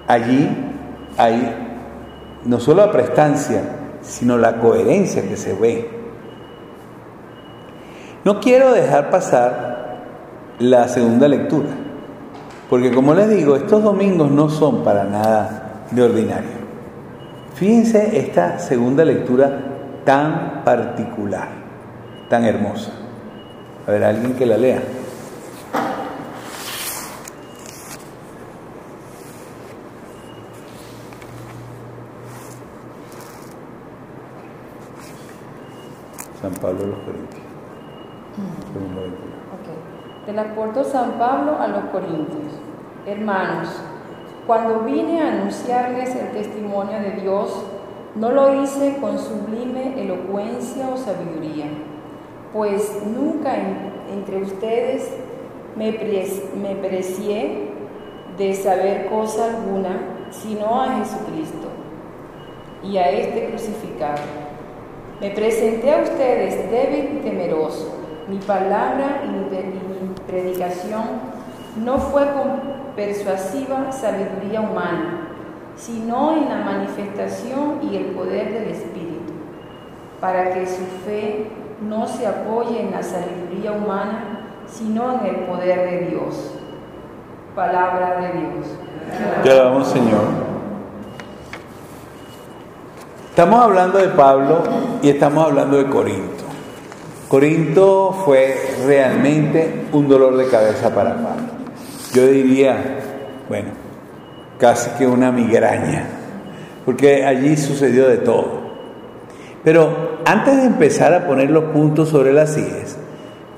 allí 0.06 0.48
hay 1.18 1.68
no 2.44 2.58
solo 2.60 2.86
la 2.86 2.92
prestancia, 2.92 3.62
sino 4.00 4.38
la 4.38 4.58
coherencia 4.58 5.22
que 5.28 5.36
se 5.36 5.54
ve. 5.54 6.01
No 8.24 8.38
quiero 8.38 8.72
dejar 8.72 9.10
pasar 9.10 9.98
la 10.60 10.86
segunda 10.86 11.26
lectura, 11.26 11.70
porque 12.70 12.92
como 12.92 13.14
les 13.14 13.28
digo, 13.28 13.56
estos 13.56 13.82
domingos 13.82 14.30
no 14.30 14.48
son 14.48 14.84
para 14.84 15.02
nada 15.04 15.86
de 15.90 16.02
ordinario. 16.02 16.62
Fíjense 17.54 18.18
esta 18.18 18.60
segunda 18.60 19.04
lectura 19.04 19.58
tan 20.04 20.62
particular, 20.64 21.48
tan 22.28 22.44
hermosa. 22.44 22.92
A 23.88 23.90
ver, 23.90 24.04
alguien 24.04 24.34
que 24.34 24.46
la 24.46 24.56
lea. 24.56 24.82
San 36.40 36.52
Pablo 36.54 36.80
de 36.80 36.86
los 36.86 36.98
Corintios. 37.00 37.51
Okay. 38.32 40.26
Del 40.26 40.38
apóstol 40.38 40.84
San 40.84 41.12
Pablo 41.12 41.58
a 41.58 41.68
los 41.68 41.84
Corintios. 41.86 42.52
Hermanos, 43.06 43.68
cuando 44.46 44.80
vine 44.80 45.20
a 45.20 45.28
anunciarles 45.28 46.14
el 46.14 46.30
testimonio 46.32 46.98
de 47.00 47.20
Dios, 47.20 47.64
no 48.14 48.30
lo 48.30 48.62
hice 48.62 48.96
con 49.00 49.18
sublime 49.18 50.00
elocuencia 50.02 50.88
o 50.88 50.96
sabiduría, 50.96 51.66
pues 52.52 53.02
nunca 53.06 53.54
entre 54.12 54.42
ustedes 54.42 55.12
me, 55.76 55.92
me 55.92 56.76
precié 56.76 57.70
de 58.36 58.54
saber 58.54 59.06
cosa 59.06 59.46
alguna, 59.46 60.28
sino 60.30 60.80
a 60.82 60.96
Jesucristo 60.96 61.68
y 62.82 62.96
a 62.96 63.10
este 63.10 63.48
crucificado. 63.48 64.22
Me 65.20 65.30
presenté 65.30 65.94
a 65.94 66.02
ustedes 66.02 66.70
débil 66.70 67.18
y 67.18 67.20
temeroso. 67.20 68.01
Mi 68.28 68.38
palabra 68.38 69.22
y 69.24 69.28
mi 69.28 70.14
predicación 70.26 71.02
no 71.82 71.98
fue 71.98 72.22
con 72.32 72.60
persuasiva 72.94 73.90
sabiduría 73.90 74.60
humana, 74.60 75.28
sino 75.76 76.32
en 76.32 76.48
la 76.48 76.56
manifestación 76.64 77.80
y 77.82 77.96
el 77.96 78.04
poder 78.06 78.52
del 78.52 78.68
Espíritu, 78.68 79.32
para 80.20 80.52
que 80.54 80.66
su 80.66 80.84
fe 81.04 81.50
no 81.88 82.06
se 82.06 82.26
apoye 82.26 82.80
en 82.80 82.92
la 82.92 83.02
sabiduría 83.02 83.72
humana, 83.72 84.40
sino 84.66 85.14
en 85.14 85.26
el 85.26 85.36
poder 85.46 85.90
de 85.90 86.06
Dios. 86.10 86.54
Palabra 87.54 88.20
de 88.20 88.38
Dios. 88.38 88.66
Te 89.42 89.50
alabamos, 89.50 89.88
Señor. 89.88 90.52
Estamos 93.30 93.62
hablando 93.62 93.98
de 93.98 94.08
Pablo 94.08 94.62
y 95.02 95.08
estamos 95.08 95.44
hablando 95.46 95.78
de 95.78 95.86
Corinto. 95.88 96.31
Corinto 97.32 98.12
fue 98.26 98.54
realmente 98.84 99.86
un 99.92 100.06
dolor 100.06 100.36
de 100.36 100.48
cabeza 100.48 100.94
para 100.94 101.14
Pablo. 101.14 101.46
Yo 102.12 102.26
diría, 102.26 102.76
bueno, 103.48 103.70
casi 104.58 104.90
que 104.98 105.06
una 105.06 105.32
migraña, 105.32 106.04
porque 106.84 107.24
allí 107.24 107.56
sucedió 107.56 108.06
de 108.06 108.18
todo. 108.18 108.60
Pero 109.64 110.18
antes 110.26 110.58
de 110.58 110.64
empezar 110.64 111.14
a 111.14 111.26
poner 111.26 111.48
los 111.48 111.64
puntos 111.72 112.10
sobre 112.10 112.34
las 112.34 112.52
sillas, 112.52 112.98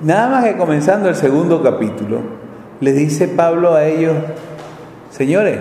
nada 0.01 0.29
más 0.29 0.45
que 0.45 0.57
comenzando 0.57 1.09
el 1.09 1.17
segundo 1.17 1.61
capítulo, 1.61 2.21
le 2.79 2.93
dice 2.93 3.27
Pablo 3.27 3.75
a 3.75 3.87
ellos, 3.87 4.15
señores, 5.11 5.59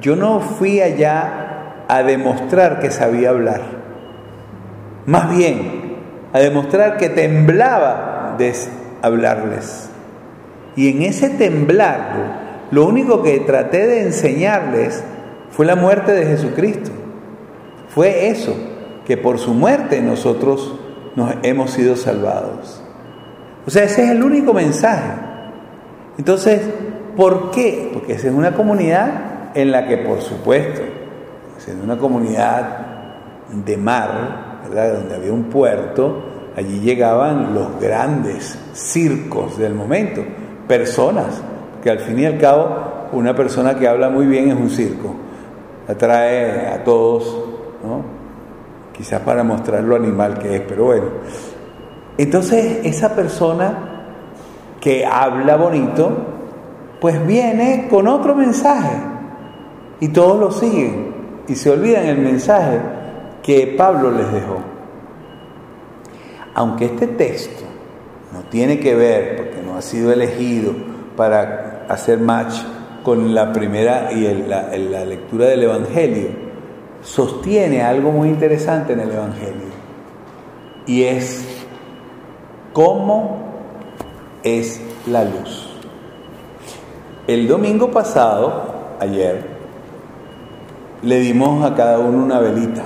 yo 0.00 0.14
no 0.14 0.38
fui 0.38 0.80
allá 0.80 1.86
a 1.88 2.04
demostrar 2.04 2.78
que 2.78 2.92
sabía 2.92 3.30
hablar, 3.30 3.62
más 5.06 5.36
bien 5.36 5.81
a 6.32 6.38
demostrar 6.38 6.96
que 6.96 7.08
temblaba 7.08 8.36
de 8.38 8.54
hablarles. 9.02 9.90
Y 10.76 10.88
en 10.88 11.02
ese 11.02 11.30
temblar, 11.30 12.68
lo 12.70 12.86
único 12.86 13.22
que 13.22 13.40
traté 13.40 13.86
de 13.86 14.02
enseñarles 14.02 15.04
fue 15.50 15.66
la 15.66 15.76
muerte 15.76 16.12
de 16.12 16.24
Jesucristo. 16.24 16.90
Fue 17.88 18.28
eso, 18.28 18.56
que 19.04 19.18
por 19.18 19.38
su 19.38 19.52
muerte 19.52 20.00
nosotros 20.00 20.78
nos 21.14 21.34
hemos 21.42 21.72
sido 21.72 21.96
salvados. 21.96 22.82
O 23.66 23.70
sea, 23.70 23.84
ese 23.84 24.04
es 24.04 24.10
el 24.10 24.24
único 24.24 24.54
mensaje. 24.54 25.12
Entonces, 26.16 26.62
¿por 27.16 27.50
qué? 27.50 27.90
Porque 27.92 28.14
es 28.14 28.24
una 28.24 28.52
comunidad 28.52 29.52
en 29.54 29.70
la 29.70 29.86
que, 29.86 29.98
por 29.98 30.22
supuesto, 30.22 30.80
es 31.58 31.68
una 31.82 31.98
comunidad 31.98 32.78
de 33.52 33.76
mar, 33.76 34.51
donde 34.72 35.14
había 35.14 35.32
un 35.32 35.44
puerto, 35.44 36.22
allí 36.56 36.80
llegaban 36.80 37.54
los 37.54 37.80
grandes 37.80 38.58
circos 38.72 39.58
del 39.58 39.74
momento, 39.74 40.22
personas, 40.66 41.42
que 41.82 41.90
al 41.90 41.98
fin 41.98 42.18
y 42.18 42.26
al 42.26 42.38
cabo 42.38 43.08
una 43.12 43.34
persona 43.34 43.78
que 43.78 43.86
habla 43.86 44.08
muy 44.08 44.26
bien 44.26 44.50
es 44.50 44.56
un 44.56 44.70
circo, 44.70 45.14
atrae 45.86 46.68
a 46.68 46.82
todos, 46.82 47.24
¿no? 47.84 48.02
quizás 48.92 49.20
para 49.22 49.42
mostrar 49.42 49.82
lo 49.82 49.96
animal 49.96 50.38
que 50.38 50.56
es, 50.56 50.62
pero 50.62 50.84
bueno. 50.84 51.06
Entonces 52.18 52.80
esa 52.84 53.14
persona 53.14 53.92
que 54.80 55.04
habla 55.06 55.56
bonito, 55.56 56.10
pues 57.00 57.24
viene 57.26 57.88
con 57.88 58.06
otro 58.06 58.34
mensaje 58.34 58.96
y 60.00 60.08
todos 60.08 60.38
lo 60.38 60.50
siguen 60.50 61.12
y 61.48 61.54
se 61.54 61.70
olvidan 61.70 62.06
el 62.06 62.18
mensaje 62.18 62.80
que 63.42 63.74
Pablo 63.76 64.10
les 64.10 64.32
dejó. 64.32 64.58
Aunque 66.54 66.86
este 66.86 67.06
texto 67.06 67.64
no 68.32 68.40
tiene 68.50 68.78
que 68.78 68.94
ver, 68.94 69.36
porque 69.36 69.62
no 69.62 69.76
ha 69.76 69.82
sido 69.82 70.12
elegido 70.12 70.72
para 71.16 71.86
hacer 71.88 72.18
match 72.18 72.54
con 73.02 73.34
la 73.34 73.52
primera 73.52 74.12
y 74.12 74.44
la, 74.46 75.04
lectura 75.04 75.46
del 75.46 75.64
Evangelio, 75.64 76.28
sostiene 77.02 77.82
algo 77.82 78.12
muy 78.12 78.28
interesante 78.28 78.92
en 78.92 79.00
el 79.00 79.10
Evangelio 79.10 79.72
y 80.86 81.02
es 81.02 81.44
cómo 82.72 83.40
es 84.42 84.80
la 85.06 85.24
luz. 85.24 85.68
El 87.26 87.48
domingo 87.48 87.90
pasado, 87.90 88.96
ayer, 89.00 89.44
le 91.02 91.20
dimos 91.20 91.64
a 91.64 91.74
cada 91.74 91.98
uno 91.98 92.24
una 92.24 92.38
velita. 92.38 92.84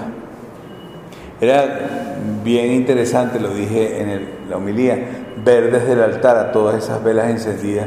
Era 1.41 2.17
bien 2.43 2.73
interesante, 2.73 3.39
lo 3.39 3.53
dije 3.53 4.01
en 4.01 4.49
la 4.49 4.57
homilía, 4.57 4.99
ver 5.45 5.71
desde 5.71 5.93
el 5.93 6.03
altar 6.03 6.37
a 6.37 6.53
todas 6.53 6.83
esas 6.83 7.03
velas 7.05 7.31
encendidas, 7.31 7.87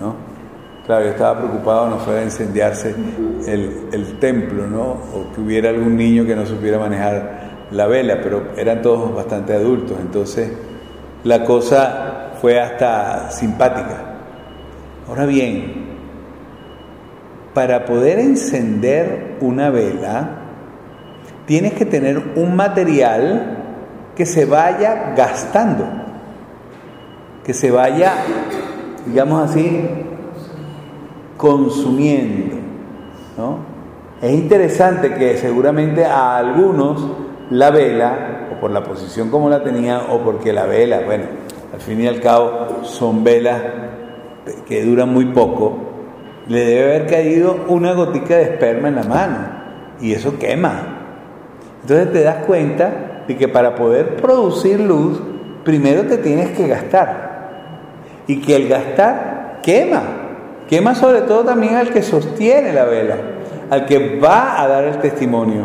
¿no? 0.00 0.16
Claro, 0.84 1.04
yo 1.04 1.10
estaba 1.10 1.38
preocupado 1.38 1.90
no 1.90 1.98
fuera 1.98 2.20
a 2.20 2.24
incendiarse 2.24 2.94
el, 3.46 3.88
el, 3.92 4.18
templo, 4.18 4.66
¿no? 4.66 4.80
O 4.82 5.32
que 5.34 5.40
hubiera 5.42 5.68
algún 5.68 5.96
niño 5.96 6.24
que 6.24 6.34
no 6.34 6.46
supiera 6.46 6.78
manejar 6.78 7.66
la 7.70 7.86
vela, 7.86 8.18
pero 8.22 8.48
eran 8.56 8.80
todos 8.80 9.14
bastante 9.14 9.52
adultos, 9.52 9.98
entonces 10.00 10.50
la 11.24 11.44
cosa 11.44 12.30
fue 12.40 12.58
hasta 12.58 13.30
simpática. 13.30 14.16
Ahora 15.08 15.26
bien, 15.26 15.88
para 17.54 17.84
poder 17.84 18.18
encender 18.18 19.36
una 19.40 19.70
vela, 19.70 20.47
tienes 21.48 21.72
que 21.72 21.86
tener 21.86 22.34
un 22.36 22.54
material 22.54 23.56
que 24.14 24.26
se 24.26 24.44
vaya 24.44 25.14
gastando, 25.16 25.86
que 27.42 27.54
se 27.54 27.70
vaya, 27.70 28.12
digamos 29.06 29.50
así, 29.50 29.88
consumiendo. 31.38 32.56
¿no? 33.38 33.60
Es 34.20 34.30
interesante 34.30 35.14
que 35.14 35.38
seguramente 35.38 36.04
a 36.04 36.36
algunos 36.36 37.02
la 37.50 37.70
vela, 37.70 38.48
o 38.54 38.60
por 38.60 38.70
la 38.70 38.84
posición 38.84 39.30
como 39.30 39.48
la 39.48 39.64
tenía, 39.64 40.02
o 40.10 40.18
porque 40.18 40.52
la 40.52 40.66
vela, 40.66 41.00
bueno, 41.06 41.24
al 41.72 41.80
fin 41.80 42.02
y 42.02 42.06
al 42.06 42.20
cabo 42.20 42.82
son 42.82 43.24
velas 43.24 43.62
que 44.66 44.84
duran 44.84 45.14
muy 45.14 45.26
poco, 45.26 45.78
le 46.46 46.62
debe 46.66 46.96
haber 46.96 47.06
caído 47.06 47.64
una 47.68 47.94
gotica 47.94 48.36
de 48.36 48.42
esperma 48.42 48.88
en 48.88 48.96
la 48.96 49.04
mano 49.04 49.38
y 49.98 50.12
eso 50.12 50.38
quema. 50.38 50.97
Entonces 51.82 52.12
te 52.12 52.22
das 52.22 52.44
cuenta 52.44 53.24
de 53.26 53.36
que 53.36 53.48
para 53.48 53.74
poder 53.74 54.16
producir 54.16 54.80
luz, 54.80 55.20
primero 55.64 56.02
te 56.02 56.18
tienes 56.18 56.50
que 56.50 56.66
gastar. 56.66 57.28
Y 58.26 58.40
que 58.40 58.56
el 58.56 58.68
gastar 58.68 59.60
quema. 59.62 60.02
Quema 60.68 60.94
sobre 60.94 61.22
todo 61.22 61.44
también 61.44 61.76
al 61.76 61.90
que 61.90 62.02
sostiene 62.02 62.72
la 62.72 62.84
vela, 62.84 63.16
al 63.70 63.86
que 63.86 64.18
va 64.18 64.60
a 64.60 64.68
dar 64.68 64.84
el 64.84 64.98
testimonio. 64.98 65.64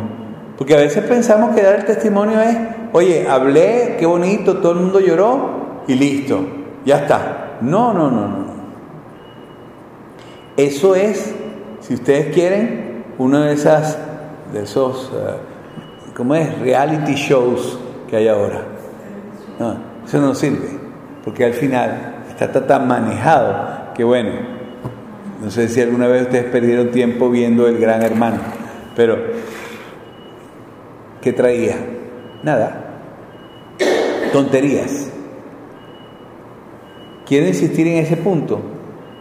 Porque 0.58 0.76
a 0.76 0.78
veces 0.78 1.04
pensamos 1.04 1.56
que 1.56 1.62
dar 1.62 1.76
el 1.76 1.86
testimonio 1.86 2.39
es, 2.39 2.58
oye, 2.93 3.28
hablé, 3.28 3.97
qué 3.99 4.06
bonito, 4.06 4.58
todo 4.58 4.73
el 4.73 4.80
mundo 4.80 4.99
lloró 4.99 5.84
y 5.88 5.95
listo, 5.95 6.45
ya 6.86 6.99
está. 6.99 7.58
No, 7.62 7.93
no, 7.93 8.10
no, 8.10 8.28
no. 8.28 8.45
Eso 10.56 10.95
es, 10.95 11.34
si 11.82 11.95
ustedes 11.95 12.34
quieren, 12.34 13.04
uno 13.17 13.41
de 13.41 13.54
esas 13.54 13.97
de 14.54 14.63
esos 14.63 15.12
uh, 15.12 15.52
¿cómo 16.15 16.36
es? 16.36 16.60
Reality 16.60 17.13
shows 17.13 17.80
que 18.10 18.17
hay 18.17 18.28
ahora. 18.28 18.62
No, 19.60 19.78
eso 20.06 20.19
no 20.19 20.34
sirve, 20.36 20.69
porque 21.23 21.45
al 21.45 21.54
final 21.54 22.23
está 22.39 22.65
tan 22.65 22.88
manejado 22.88 23.93
que 23.93 24.04
bueno, 24.04 24.32
no 25.41 25.52
sé 25.52 25.67
si 25.67 25.82
alguna 25.82 26.08
vez 26.08 26.23
ustedes 26.23 26.45
perdieron 26.45 26.91
tiempo 26.91 27.30
viendo 27.30 27.67
el 27.67 27.78
gran 27.80 28.02
hermano, 28.02 28.38
pero 28.96 29.17
¿qué 31.21 31.33
traía? 31.33 31.75
Nada. 32.44 32.79
Tonterías. 34.31 35.12
Quiero 37.25 37.48
insistir 37.48 37.87
en 37.87 37.98
ese 37.98 38.17
punto, 38.17 38.60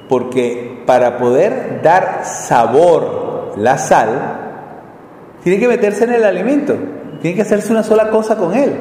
porque 0.08 0.82
para 0.86 1.18
poder 1.18 1.80
dar 1.82 2.22
sabor 2.24 3.54
la 3.56 3.78
sal, 3.78 4.51
tiene 5.42 5.58
que 5.58 5.68
meterse 5.68 6.04
en 6.04 6.12
el 6.12 6.24
alimento, 6.24 6.76
tiene 7.20 7.36
que 7.36 7.42
hacerse 7.42 7.72
una 7.72 7.82
sola 7.82 8.10
cosa 8.10 8.36
con 8.36 8.54
él. 8.54 8.72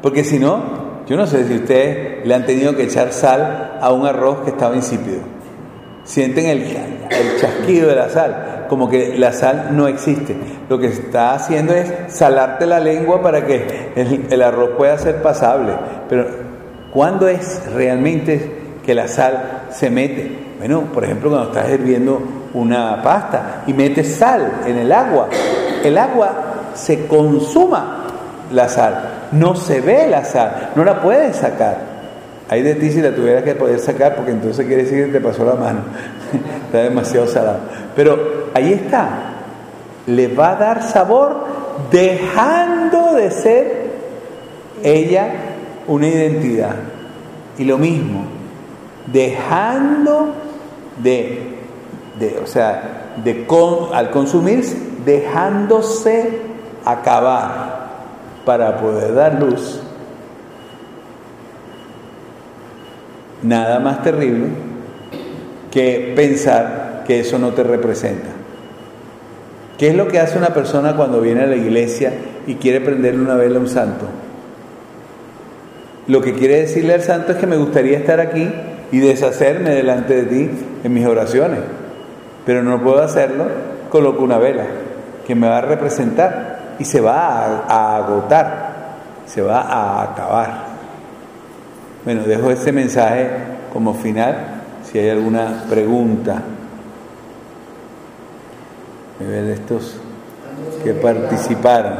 Porque 0.00 0.24
si 0.24 0.38
no, 0.38 1.04
yo 1.06 1.16
no 1.16 1.26
sé 1.26 1.46
si 1.46 1.54
ustedes 1.54 2.26
le 2.26 2.34
han 2.34 2.46
tenido 2.46 2.74
que 2.74 2.84
echar 2.84 3.12
sal 3.12 3.78
a 3.80 3.92
un 3.92 4.06
arroz 4.06 4.40
que 4.44 4.50
estaba 4.50 4.74
insípido. 4.74 5.18
Sienten 6.04 6.46
el, 6.46 6.62
el 6.62 7.40
chasquido 7.40 7.88
de 7.88 7.96
la 7.96 8.08
sal, 8.08 8.66
como 8.68 8.88
que 8.88 9.16
la 9.16 9.32
sal 9.32 9.68
no 9.72 9.86
existe. 9.86 10.34
Lo 10.68 10.78
que 10.78 10.86
está 10.86 11.34
haciendo 11.34 11.74
es 11.74 11.92
salarte 12.08 12.66
la 12.66 12.80
lengua 12.80 13.22
para 13.22 13.46
que 13.46 13.92
el, 13.94 14.26
el 14.30 14.42
arroz 14.42 14.70
pueda 14.76 14.98
ser 14.98 15.22
pasable. 15.22 15.74
Pero, 16.08 16.26
¿cuándo 16.92 17.28
es 17.28 17.62
realmente 17.72 18.50
que 18.84 18.94
la 18.94 19.06
sal 19.06 19.68
se 19.70 19.90
mete? 19.90 20.42
Bueno, 20.58 20.82
por 20.92 21.04
ejemplo, 21.04 21.30
cuando 21.30 21.48
estás 21.48 21.70
hirviendo 21.70 22.22
una 22.54 23.02
pasta 23.02 23.64
y 23.66 23.72
metes 23.72 24.16
sal 24.16 24.60
en 24.66 24.78
el 24.78 24.92
agua, 24.92 25.28
el 25.84 25.98
agua 25.98 26.30
se 26.74 27.06
consuma 27.06 28.04
la 28.52 28.68
sal. 28.68 29.10
No 29.32 29.54
se 29.54 29.80
ve 29.80 30.08
la 30.08 30.24
sal, 30.24 30.70
no 30.74 30.84
la 30.84 31.00
puedes 31.00 31.36
sacar. 31.36 31.92
Hay 32.48 32.62
de 32.62 32.74
ti 32.74 32.90
si 32.90 33.00
la 33.00 33.14
tuvieras 33.14 33.44
que 33.44 33.54
poder 33.54 33.78
sacar, 33.78 34.14
porque 34.14 34.32
entonces 34.32 34.66
quiere 34.66 34.84
decir 34.84 35.06
que 35.06 35.12
te 35.12 35.20
pasó 35.20 35.44
la 35.44 35.54
mano. 35.54 35.80
está 36.66 36.78
demasiado 36.78 37.26
salado. 37.26 37.60
Pero 37.96 38.50
ahí 38.52 38.72
está. 38.74 39.08
Le 40.06 40.28
va 40.28 40.50
a 40.50 40.56
dar 40.56 40.82
sabor 40.82 41.46
dejando 41.90 43.14
de 43.14 43.30
ser 43.30 43.82
ella 44.82 45.28
una 45.86 46.08
identidad. 46.08 46.74
Y 47.58 47.64
lo 47.64 47.78
mismo, 47.78 48.24
dejando 49.10 50.34
de, 51.02 51.56
de 52.18 52.38
o 52.42 52.46
sea, 52.46 53.12
de 53.22 53.46
con, 53.46 53.94
al 53.94 54.10
consumirse, 54.10 54.76
dejándose 55.04 56.40
acabar 56.84 57.82
para 58.44 58.76
poder 58.78 59.14
dar 59.14 59.40
luz. 59.40 59.80
Nada 63.42 63.80
más 63.80 64.02
terrible 64.02 64.48
que 65.70 66.12
pensar 66.14 67.02
que 67.06 67.20
eso 67.20 67.38
no 67.38 67.50
te 67.50 67.62
representa. 67.62 68.28
¿Qué 69.78 69.88
es 69.88 69.96
lo 69.96 70.06
que 70.06 70.20
hace 70.20 70.38
una 70.38 70.48
persona 70.48 70.94
cuando 70.94 71.20
viene 71.20 71.42
a 71.42 71.46
la 71.46 71.56
iglesia 71.56 72.12
y 72.46 72.54
quiere 72.56 72.80
prenderle 72.80 73.20
una 73.20 73.34
vela 73.34 73.56
a 73.56 73.60
un 73.60 73.68
santo? 73.68 74.06
Lo 76.06 76.20
que 76.20 76.34
quiere 76.34 76.60
decirle 76.60 76.94
al 76.94 77.02
santo 77.02 77.32
es 77.32 77.38
que 77.38 77.46
me 77.46 77.56
gustaría 77.56 77.98
estar 77.98 78.20
aquí 78.20 78.48
y 78.92 78.98
deshacerme 78.98 79.70
delante 79.70 80.14
de 80.14 80.22
ti 80.24 80.50
en 80.84 80.92
mis 80.92 81.06
oraciones, 81.06 81.60
pero 82.44 82.62
no 82.62 82.82
puedo 82.82 83.02
hacerlo, 83.02 83.46
coloco 83.88 84.22
una 84.22 84.38
vela 84.38 84.66
que 85.26 85.34
me 85.34 85.48
va 85.48 85.58
a 85.58 85.60
representar 85.62 86.74
y 86.78 86.84
se 86.84 87.00
va 87.00 87.64
a, 87.68 87.96
agotar, 87.96 88.72
se 89.26 89.42
va 89.42 89.60
a 89.60 90.02
acabar. 90.02 90.72
Bueno, 92.04 92.22
dejo 92.24 92.50
este 92.50 92.72
mensaje 92.72 93.30
como 93.72 93.94
final, 93.94 94.62
si 94.84 94.98
hay 94.98 95.10
alguna 95.10 95.64
pregunta. 95.68 96.42
de 99.18 99.52
estos 99.52 99.96
que 100.82 100.94
participaron. 100.94 101.94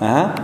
Ajá. 0.00 0.34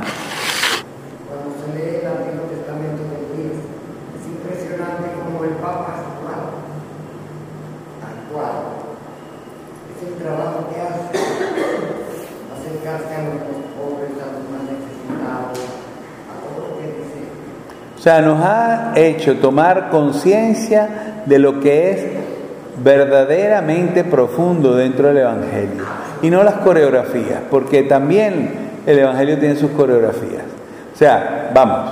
O 17.97 18.03
sea, 18.05 18.21
nos 18.21 18.39
ha 18.45 18.93
hecho 18.97 19.37
tomar 19.37 19.89
conciencia 19.89 21.23
de 21.25 21.39
lo 21.39 21.59
que 21.61 21.91
es 21.91 22.07
verdaderamente 22.83 24.05
profundo 24.05 24.75
dentro 24.75 25.09
del 25.09 25.19
Evangelio. 25.19 25.85
Y 26.21 26.29
no 26.29 26.43
las 26.43 26.57
coreografías, 26.57 27.41
porque 27.51 27.85
también 27.85 28.51
el 28.85 28.99
Evangelio 28.99 29.39
tiene 29.39 29.57
sus 29.57 29.71
coreografías. 29.71 30.43
O 30.93 30.97
sea, 30.97 31.51
vamos, 31.55 31.91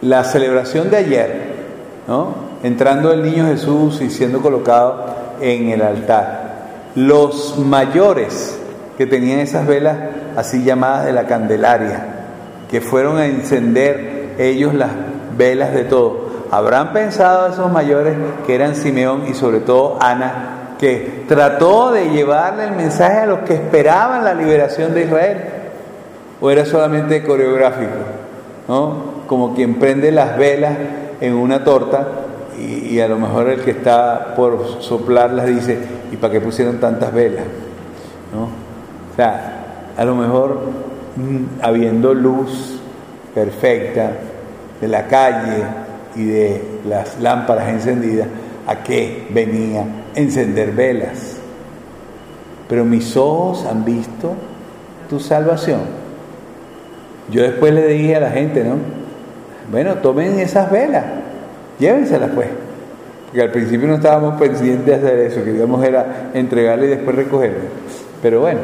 la 0.00 0.24
celebración 0.24 0.90
de 0.90 0.96
ayer, 0.96 1.42
¿no? 2.08 2.34
entrando 2.62 3.12
el 3.12 3.22
niño 3.22 3.46
Jesús 3.48 4.00
y 4.00 4.08
siendo 4.08 4.40
colocado 4.40 5.23
en 5.40 5.70
el 5.70 5.82
altar, 5.82 6.54
los 6.94 7.58
mayores 7.58 8.58
que 8.96 9.06
tenían 9.06 9.40
esas 9.40 9.66
velas 9.66 9.96
así 10.36 10.62
llamadas 10.62 11.06
de 11.06 11.12
la 11.12 11.26
Candelaria, 11.26 12.06
que 12.70 12.80
fueron 12.80 13.18
a 13.18 13.26
encender 13.26 14.34
ellos 14.38 14.74
las 14.74 14.90
velas 15.36 15.72
de 15.74 15.84
todo. 15.84 16.24
Habrán 16.50 16.92
pensado 16.92 17.48
esos 17.48 17.70
mayores 17.72 18.14
que 18.46 18.54
eran 18.54 18.76
Simeón 18.76 19.24
y 19.28 19.34
sobre 19.34 19.60
todo 19.60 19.98
Ana, 20.00 20.74
que 20.78 21.24
trató 21.28 21.92
de 21.92 22.10
llevarle 22.10 22.64
el 22.64 22.72
mensaje 22.72 23.20
a 23.20 23.26
los 23.26 23.40
que 23.40 23.54
esperaban 23.54 24.24
la 24.24 24.34
liberación 24.34 24.94
de 24.94 25.04
Israel, 25.04 25.38
o 26.40 26.50
era 26.50 26.64
solamente 26.64 27.24
coreográfico, 27.24 27.92
¿no? 28.68 29.14
Como 29.26 29.54
quien 29.54 29.76
prende 29.76 30.10
las 30.10 30.36
velas 30.36 30.76
en 31.20 31.34
una 31.34 31.64
torta 31.64 32.06
y, 32.58 33.00
a 33.00 33.08
lo 33.08 33.18
mejor 33.18 33.48
el 33.48 33.60
que 33.60 33.72
está 33.72 34.34
por 34.36 34.80
soplarlas 34.80 35.46
dice, 35.46 35.78
¿y 36.12 36.16
para 36.16 36.32
qué 36.32 36.40
pusieron 36.40 36.78
tantas 36.78 37.12
velas? 37.12 37.44
¿No? 38.32 38.44
O 38.44 39.16
sea, 39.16 39.92
a 39.96 40.04
lo 40.04 40.14
mejor 40.14 40.60
Mm, 41.16 41.62
habiendo 41.62 42.12
luz 42.12 42.80
perfecta 43.32 44.10
de 44.80 44.88
la 44.88 45.06
calle 45.06 45.62
y 46.16 46.24
de 46.24 46.62
las 46.88 47.20
lámparas 47.20 47.68
encendidas, 47.68 48.26
¿a 48.66 48.82
qué 48.82 49.28
venía? 49.30 49.84
Encender 50.16 50.72
velas. 50.72 51.36
Pero 52.68 52.84
mis 52.84 53.16
ojos 53.16 53.64
han 53.64 53.84
visto 53.84 54.34
tu 55.08 55.20
salvación. 55.20 55.82
Yo 57.30 57.42
después 57.42 57.72
le 57.72 57.86
dije 57.86 58.16
a 58.16 58.20
la 58.20 58.30
gente, 58.30 58.64
¿no? 58.64 58.74
Bueno, 59.70 59.94
tomen 59.96 60.40
esas 60.40 60.70
velas, 60.70 61.04
llévenselas 61.78 62.30
pues. 62.34 62.48
Porque 63.26 63.42
al 63.42 63.50
principio 63.50 63.88
no 63.88 63.96
estábamos 63.96 64.40
pendientes 64.40 64.86
de 64.86 64.94
hacer 64.94 65.18
eso, 65.18 65.44
queríamos 65.44 65.84
era 65.84 66.30
entregarle 66.34 66.86
y 66.86 66.90
después 66.90 67.16
recogerla. 67.16 67.64
Pero 68.22 68.40
bueno, 68.40 68.60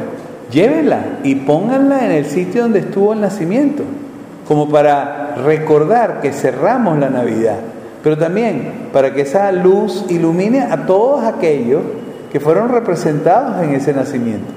llévenla 0.51 1.01
y 1.25 1.35
pónganla 1.35 2.05
en 2.05 2.13
el 2.13 2.27
sitio 2.27 2.63
donde 2.63 2.79
estuvo 2.79 3.13
el 3.13 3.21
nacimiento, 3.21 3.83
como 4.47 4.69
para 4.69 5.35
recordar 5.45 6.21
que 6.21 6.33
cerramos 6.33 6.99
la 6.99 7.11
Navidad, 7.11 7.59
pero 8.03 8.17
también 8.17 8.89
para 8.93 9.13
que 9.13 9.23
esa 9.23 9.51
luz 9.53 10.05
ilumine 10.09 10.63
a 10.63 10.87
todos 10.87 11.25
aquellos 11.25 11.83
que 12.33 12.41
fueron 12.41 12.69
representados 12.69 13.63
en 13.63 13.75
ese 13.75 13.93
nacimiento. 13.93 14.53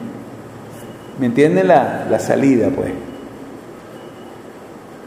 ¿Me 1.19 1.25
entienden 1.25 1.67
la, 1.67 2.05
la 2.09 2.19
salida, 2.19 2.69
pues? 2.75 2.91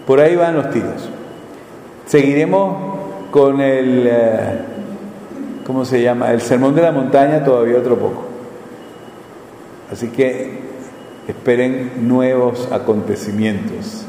Por 0.07 0.21
ahí 0.21 0.37
van 0.37 0.57
los 0.57 0.71
tiros. 0.71 1.11
Seguiremos 2.07 2.96
con 3.37 3.61
el, 3.61 4.07
eh, 4.07 4.61
¿cómo 5.67 5.85
se 5.85 6.01
llama? 6.01 6.33
El 6.33 6.41
sermón 6.41 6.75
de 6.75 6.81
la 6.81 6.91
montaña 6.91 7.45
todavía 7.45 7.77
otro 7.77 7.99
poco. 7.99 8.25
Así 9.93 10.09
que 10.09 10.59
esperen 11.29 12.09
nuevos 12.09 12.67
acontecimientos. 12.73 14.07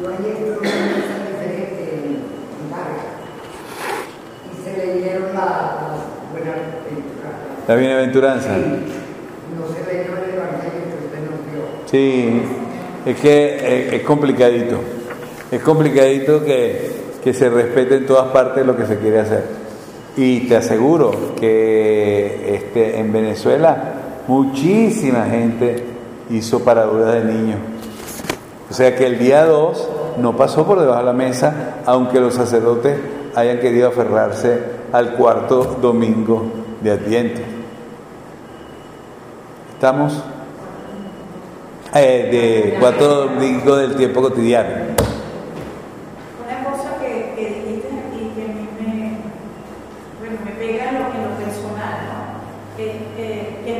Yo 0.00 0.08
ayer 0.08 0.34
tuve 0.34 0.58
una 0.58 0.68
diferente 1.28 1.94
en 2.02 2.70
Vargas 2.72 3.06
y 4.50 4.64
se 4.64 4.84
leyeron 4.84 5.32
la, 5.32 5.78
buenaventuranza. 6.32 7.68
La 7.68 7.74
bienaventuranza. 7.76 8.54
Sí. 8.56 8.62
No 9.56 9.68
se 9.72 9.94
leyó 9.94 10.10
el 10.16 10.34
evangelio 10.34 10.82
que 10.88 11.04
usted 11.06 11.20
nos 11.30 11.38
dio. 11.52 11.62
Sí, 11.86 12.42
es 13.06 13.20
que 13.20 13.86
es, 13.86 13.92
es 13.92 14.02
complicadito. 14.02 14.80
Es 15.52 15.62
complicadito 15.62 16.44
que, 16.44 17.01
que 17.22 17.32
se 17.32 17.48
respete 17.48 17.96
en 17.96 18.06
todas 18.06 18.32
partes 18.32 18.66
lo 18.66 18.76
que 18.76 18.86
se 18.86 18.98
quiere 18.98 19.20
hacer. 19.20 19.44
Y 20.16 20.40
te 20.40 20.56
aseguro 20.56 21.34
que 21.38 22.54
este, 22.54 22.98
en 22.98 23.12
Venezuela 23.12 23.94
muchísima 24.26 25.24
gente 25.24 25.84
hizo 26.30 26.60
paraduras 26.60 27.14
de 27.14 27.24
niños. 27.24 27.58
O 28.70 28.74
sea 28.74 28.96
que 28.96 29.06
el 29.06 29.18
día 29.18 29.44
2 29.44 29.88
no 30.18 30.36
pasó 30.36 30.66
por 30.66 30.80
debajo 30.80 31.00
de 31.00 31.06
la 31.06 31.12
mesa, 31.12 31.76
aunque 31.86 32.20
los 32.20 32.34
sacerdotes 32.34 32.98
hayan 33.34 33.58
querido 33.60 33.88
aferrarse 33.88 34.60
al 34.92 35.14
cuarto 35.14 35.78
domingo 35.80 36.44
de 36.82 36.90
Adviento. 36.90 37.40
¿Estamos? 39.74 40.22
Eh, 41.94 42.72
de 42.72 42.80
cuatro 42.80 43.26
domingos 43.26 43.78
del 43.80 43.96
tiempo 43.96 44.22
cotidiano. 44.22 44.94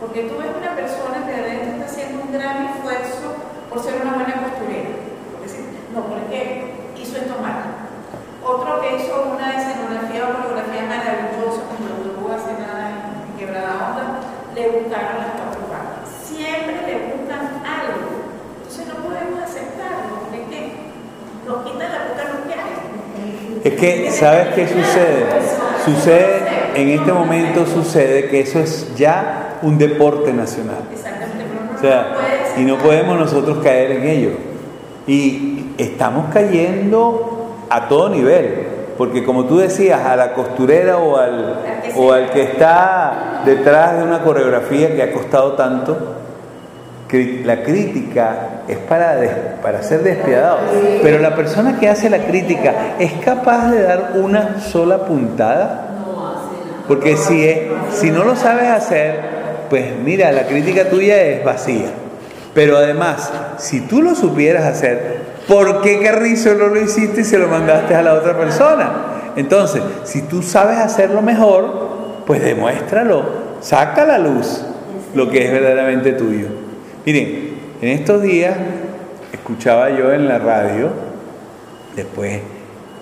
Porque 0.00 0.32
tú 0.32 0.38
ves 0.38 0.48
una 0.56 0.74
persona 0.76 1.26
que 1.26 1.32
de 1.32 1.42
repente 1.42 1.76
está 1.76 1.84
haciendo 1.84 2.22
un 2.22 2.32
gran 2.32 2.68
esfuerzo 2.68 3.36
por 3.68 3.82
ser 3.82 4.00
una 4.00 4.14
buena 4.14 4.48
costurera. 4.48 4.96
Decir, 5.42 5.66
no, 5.92 6.04
porque 6.06 6.72
hizo 6.96 7.16
esto 7.16 7.36
mal. 7.40 7.84
Otro 8.44 8.80
que 8.80 8.96
hizo 8.96 9.34
una 9.34 9.56
escenografía 9.56 10.24
o 10.24 10.40
coreografía 10.40 10.88
maravillosa, 10.88 11.68
como 11.68 11.88
lo 11.92 12.16
tuvo 12.16 12.32
hace 12.32 12.52
nada 12.54 12.96
en 12.96 13.38
Quebrada 13.38 13.92
Onda, 13.92 14.20
le 14.54 14.68
gustaron 14.68 15.18
las 15.18 15.32
cuatro 15.36 15.68
partes. 15.68 16.08
Es 23.66 23.74
que, 23.74 24.12
¿sabes 24.12 24.54
qué 24.54 24.68
sucede? 24.68 25.26
Sucede, 25.84 26.40
en 26.76 26.88
este 26.90 27.12
momento 27.12 27.66
sucede 27.66 28.28
que 28.28 28.38
eso 28.38 28.60
es 28.60 28.94
ya 28.94 29.58
un 29.60 29.76
deporte 29.76 30.32
nacional. 30.32 30.82
O 31.76 31.80
sea, 31.80 32.14
y 32.56 32.60
no 32.60 32.78
podemos 32.78 33.18
nosotros 33.18 33.58
caer 33.64 33.90
en 33.90 34.04
ello. 34.04 34.30
Y 35.08 35.72
estamos 35.78 36.32
cayendo 36.32 37.56
a 37.68 37.88
todo 37.88 38.08
nivel. 38.08 38.68
Porque 38.96 39.24
como 39.24 39.46
tú 39.46 39.58
decías, 39.58 40.00
a 40.06 40.14
la 40.14 40.32
costurera 40.32 40.98
o 40.98 41.16
al, 41.16 41.56
o 41.96 42.12
al 42.12 42.30
que 42.30 42.42
está 42.42 43.42
detrás 43.44 43.98
de 43.98 44.04
una 44.04 44.20
coreografía 44.20 44.94
que 44.94 45.02
ha 45.02 45.12
costado 45.12 45.54
tanto, 45.54 46.15
la 47.44 47.62
crítica 47.62 48.62
es 48.66 48.78
para, 48.78 49.16
para 49.62 49.82
ser 49.82 50.02
despiadado. 50.02 50.58
Pero 51.02 51.18
la 51.18 51.34
persona 51.34 51.78
que 51.78 51.88
hace 51.88 52.10
la 52.10 52.18
crítica 52.18 52.96
es 52.98 53.12
capaz 53.24 53.70
de 53.70 53.82
dar 53.82 54.12
una 54.16 54.60
sola 54.60 55.04
puntada. 55.06 55.82
Porque 56.88 57.16
si, 57.16 57.48
si 57.92 58.10
no 58.10 58.24
lo 58.24 58.36
sabes 58.36 58.68
hacer, 58.68 59.20
pues 59.70 59.96
mira, 60.02 60.32
la 60.32 60.46
crítica 60.46 60.88
tuya 60.88 61.20
es 61.22 61.44
vacía. 61.44 61.90
Pero 62.54 62.76
además, 62.76 63.32
si 63.58 63.82
tú 63.82 64.02
lo 64.02 64.14
supieras 64.14 64.64
hacer, 64.64 65.20
¿por 65.46 65.82
qué 65.82 66.00
Carrizo 66.00 66.54
no 66.54 66.68
lo 66.68 66.80
hiciste 66.80 67.20
y 67.20 67.24
se 67.24 67.38
lo 67.38 67.48
mandaste 67.48 67.94
a 67.94 68.02
la 68.02 68.14
otra 68.14 68.36
persona? 68.36 69.32
Entonces, 69.36 69.82
si 70.04 70.22
tú 70.22 70.42
sabes 70.42 70.78
hacerlo 70.78 71.20
mejor, 71.22 72.24
pues 72.26 72.42
demuéstralo, 72.42 73.24
saca 73.60 74.02
a 74.02 74.06
la 74.06 74.18
luz 74.18 74.64
lo 75.14 75.28
que 75.28 75.44
es 75.44 75.52
verdaderamente 75.52 76.12
tuyo. 76.12 76.65
Miren, 77.06 77.50
en 77.82 77.88
estos 77.90 78.20
días 78.20 78.56
escuchaba 79.32 79.90
yo 79.90 80.12
en 80.12 80.26
la 80.26 80.40
radio, 80.40 80.90
después 81.94 82.40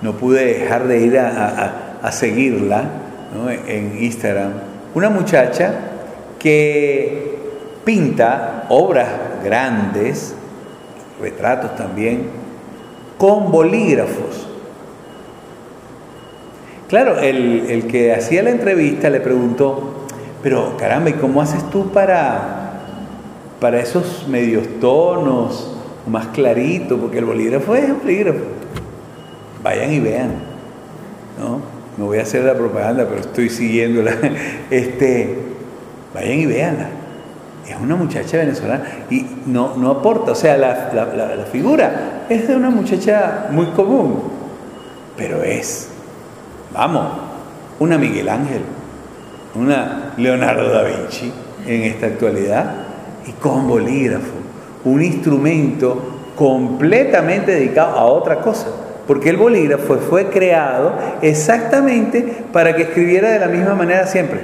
no 0.02 0.12
pude 0.12 0.44
dejar 0.44 0.86
de 0.86 1.00
ir 1.00 1.18
a, 1.18 2.12
seguirla 2.12 2.84
en 3.66 3.96
Instagram, 3.98 4.52
una 4.94 5.08
muchacha 5.08 5.72
que 6.38 7.38
pinta 7.86 8.66
obras 8.68 9.08
grandes, 9.42 10.34
retratos 11.18 11.74
también, 11.74 12.26
con 13.16 13.50
bolígrafos. 13.50 14.48
Claro, 16.90 17.20
el, 17.20 17.70
el 17.70 17.86
que 17.86 18.12
hacía 18.12 18.42
la 18.42 18.50
entrevista 18.50 19.08
le 19.08 19.20
preguntó, 19.20 20.04
pero 20.42 20.76
caramba, 20.76 21.08
¿y 21.08 21.14
cómo 21.14 21.40
haces 21.40 21.70
tú 21.70 21.90
para 21.90 22.63
para 23.64 23.80
esos 23.80 24.28
medios 24.28 24.78
tonos, 24.78 25.74
más 26.06 26.26
clarito, 26.26 26.98
porque 26.98 27.16
el 27.16 27.24
bolígrafo 27.24 27.74
es 27.74 27.88
un 27.88 28.00
bolígrafo. 28.00 28.40
Vayan 29.62 29.90
y 29.90 30.00
vean, 30.00 30.32
¿no? 31.40 31.62
No 31.96 32.04
voy 32.04 32.18
a 32.18 32.24
hacer 32.24 32.44
la 32.44 32.52
propaganda, 32.52 33.06
pero 33.08 33.22
estoy 33.22 33.48
siguiéndola. 33.48 34.12
Este, 34.70 35.38
vayan 36.12 36.40
y 36.40 36.44
veanla. 36.44 36.88
Es 37.66 37.76
una 37.80 37.96
muchacha 37.96 38.36
venezolana 38.36 38.84
y 39.08 39.24
no, 39.46 39.74
no 39.78 39.92
aporta, 39.92 40.32
o 40.32 40.34
sea, 40.34 40.58
la, 40.58 40.92
la 40.92 41.46
figura 41.50 42.26
es 42.28 42.46
de 42.46 42.56
una 42.56 42.68
muchacha 42.68 43.46
muy 43.50 43.68
común, 43.68 44.24
pero 45.16 45.42
es, 45.42 45.88
vamos, 46.70 47.14
una 47.78 47.96
Miguel 47.96 48.28
Ángel, 48.28 48.60
una 49.54 50.12
Leonardo 50.18 50.68
da 50.68 50.82
Vinci 50.82 51.32
en 51.66 51.84
esta 51.84 52.04
actualidad 52.08 52.83
y 53.26 53.32
con 53.32 53.66
bolígrafo, 53.68 54.32
un 54.84 55.02
instrumento 55.02 56.14
completamente 56.36 57.52
dedicado 57.52 57.96
a 57.96 58.04
otra 58.04 58.40
cosa, 58.40 58.66
porque 59.06 59.30
el 59.30 59.36
bolígrafo 59.36 59.96
fue 59.96 60.28
creado 60.28 60.92
exactamente 61.22 62.44
para 62.52 62.74
que 62.74 62.82
escribiera 62.82 63.30
de 63.30 63.38
la 63.38 63.48
misma 63.48 63.74
manera 63.74 64.06
siempre. 64.06 64.40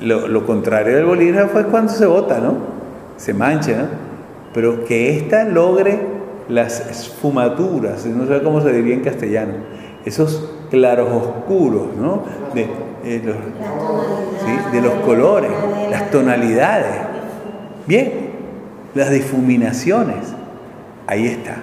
Lo, 0.00 0.44
contrario 0.44 0.96
del 0.96 1.06
bolígrafo 1.06 1.58
es 1.58 1.66
cuando 1.66 1.92
se 1.92 2.04
bota, 2.04 2.38
¿no? 2.38 2.54
Se 3.16 3.32
mancha, 3.32 3.72
¿no? 3.72 3.84
Pero 4.52 4.84
que 4.84 5.16
ésta 5.16 5.44
logre 5.44 5.98
las 6.48 6.80
esfumaturas, 6.88 8.04
no 8.06 8.26
sé 8.26 8.42
cómo 8.42 8.60
se 8.60 8.72
diría 8.72 8.94
en 8.94 9.00
castellano, 9.00 9.54
esos 10.04 10.50
claros 10.70 11.08
oscuros, 11.10 11.88
¿no? 11.98 12.22
De, 12.54 12.68
eh, 13.04 13.22
de 14.72 14.80
los 14.80 14.92
colores, 15.04 15.50
las 15.90 16.10
tonalidades. 16.10 17.15
Bien, 17.86 18.30
las 18.94 19.10
difuminaciones, 19.10 20.34
ahí 21.06 21.26
está. 21.26 21.56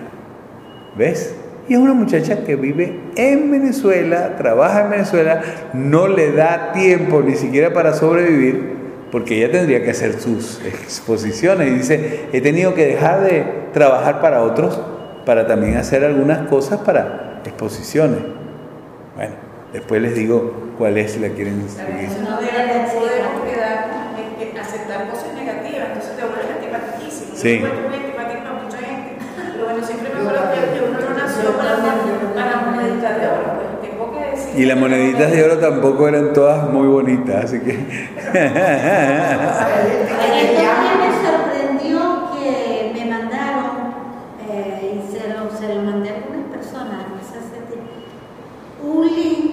¿Ves? 0.95 1.35
Y 1.67 1.73
es 1.73 1.79
una 1.79 1.93
muchacha 1.93 2.43
que 2.43 2.55
vive 2.55 2.99
en 3.15 3.51
Venezuela, 3.51 4.35
trabaja 4.37 4.85
en 4.85 4.91
Venezuela, 4.91 5.41
no 5.73 6.07
le 6.07 6.31
da 6.31 6.71
tiempo 6.73 7.21
ni 7.21 7.35
siquiera 7.35 7.73
para 7.73 7.93
sobrevivir, 7.93 8.73
porque 9.11 9.37
ella 9.37 9.51
tendría 9.51 9.83
que 9.83 9.91
hacer 9.91 10.19
sus 10.19 10.61
exposiciones. 10.65 11.67
Y 11.67 11.71
dice, 11.71 12.19
he 12.31 12.41
tenido 12.41 12.73
que 12.73 12.85
dejar 12.85 13.21
de 13.21 13.45
trabajar 13.73 14.21
para 14.21 14.43
otros 14.43 14.79
para 15.25 15.47
también 15.47 15.77
hacer 15.77 16.03
algunas 16.03 16.47
cosas 16.47 16.81
para 16.81 17.41
exposiciones. 17.45 18.19
Bueno, 19.15 19.33
después 19.71 20.01
les 20.01 20.15
digo 20.15 20.73
cuál 20.77 20.97
es 20.97 21.19
la 21.19 21.29
quieren 21.29 21.67
seguir. 21.69 22.09
No 22.21 22.37
podemos 22.37 23.49
quedar, 23.49 23.93
aceptar 24.59 25.09
cosas 25.09 25.33
negativas, 25.33 25.87
entonces 25.87 26.15
te 26.15 26.23
vuelves 26.23 26.45
antipatiquísimo. 26.55 27.32
Sí. 27.43 27.59
Yo 27.59 27.67
muy 27.67 27.95
antipático 27.97 28.47
a 28.47 28.63
mucha 28.63 28.77
gente, 28.77 29.17
pero 29.35 29.65
bueno, 29.65 29.85
siempre 29.85 30.09
me 30.13 30.21
acuerdo 30.21 30.43
que 30.53 30.79
uno 30.79 30.97
no 30.97 31.09
nació 31.13 31.51
para, 31.57 31.75
para 32.33 32.71
moneditas 32.71 33.19
de 33.19 33.27
oro, 33.27 33.43
pues 33.57 33.91
tengo 33.91 34.13
que 34.13 34.19
decir. 34.31 34.61
Y 34.61 34.65
las 34.65 34.77
moneditas 34.77 35.29
de 35.29 35.43
oro 35.43 35.57
tampoco 35.57 36.07
eran 36.07 36.31
todas 36.31 36.69
muy 36.69 36.87
bonitas, 36.87 37.43
así 37.43 37.59
que. 37.59 37.73
me 37.73 37.81
sorprendió 41.27 42.31
que 42.31 42.93
me 42.95 43.05
mandaron, 43.11 43.91
eh, 44.49 44.95
y 44.95 45.11
se 45.11 45.27
lo, 45.27 45.51
se 45.51 45.67
lo 45.75 45.81
mandé 45.81 46.11
a 46.11 46.13
algunas 46.15 46.45
personas, 46.49 46.99
no 47.11 47.19
sé 47.27 47.39
si 47.43 48.87
un 48.87 49.05
link 49.05 49.51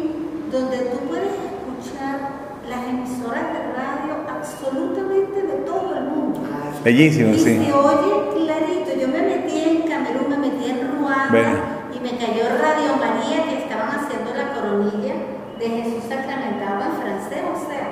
donde 0.52 0.76
tú 0.76 0.98
puedes 1.08 1.32
escuchar 1.32 2.38
las 2.68 2.86
emisoras 2.88 3.52
de 3.52 3.58
radio 3.74 4.14
absolutamente 4.32 5.42
de 5.42 5.54
todo 5.64 5.96
el 5.96 6.04
mundo. 6.04 6.40
Bellísimo, 6.84 7.34
y 7.34 7.38
sí. 7.38 7.44
se 7.44 7.72
oye 7.72 8.44
clarito. 8.44 8.90
Yo 8.98 9.08
me 9.08 9.22
metí 9.22 9.60
en 9.60 9.82
Camerún, 9.88 10.30
me 10.30 10.38
metí 10.38 10.70
en 10.70 10.90
Ruanda 10.92 11.88
y 11.94 12.00
me 12.00 12.10
cayó 12.18 12.44
Radio 12.60 12.96
María 12.96 13.44
que 13.48 13.58
estaban 13.64 13.88
haciendo 13.90 14.32
la 14.34 14.54
coronilla 14.54 15.14
de 15.58 15.68
Jesús 15.68 16.04
sacramentado 16.08 16.84
en 16.86 17.02
francés. 17.02 17.42
O 17.54 17.68
sea, 17.68 17.90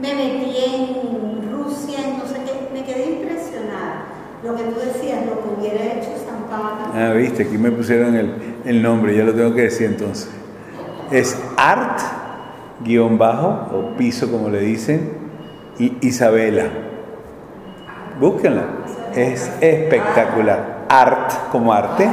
me 0.00 0.14
metí 0.14 0.56
en 0.64 1.52
Rusia, 1.52 1.98
en 2.06 2.18
no 2.18 2.26
sé 2.26 2.36
qué, 2.44 2.72
me 2.72 2.84
quedé 2.84 3.18
impresionada. 3.20 4.06
Lo 4.44 4.54
que 4.54 4.62
tú 4.62 4.78
decías, 4.78 5.26
lo 5.26 5.42
que 5.42 5.60
hubiera 5.60 5.84
hecho 5.84 6.10
San 6.24 6.44
Pablo. 6.48 6.92
Ah, 6.94 7.12
viste, 7.12 7.42
aquí 7.42 7.58
me 7.58 7.72
pusieron 7.72 8.14
el, 8.14 8.32
el 8.64 8.82
nombre, 8.82 9.16
ya 9.16 9.24
lo 9.24 9.34
tengo 9.34 9.54
que 9.54 9.62
decir 9.62 9.86
entonces. 9.86 10.30
Es 11.10 11.36
art 11.56 12.00
guion 12.84 13.18
bajo 13.18 13.76
o 13.76 13.96
piso 13.96 14.30
como 14.30 14.48
le 14.48 14.60
dicen 14.60 15.10
Isabela 16.00 16.68
búsquenla 18.20 18.64
es 19.14 19.50
espectacular 19.60 20.86
art 20.88 21.50
como 21.50 21.72
arte 21.72 22.08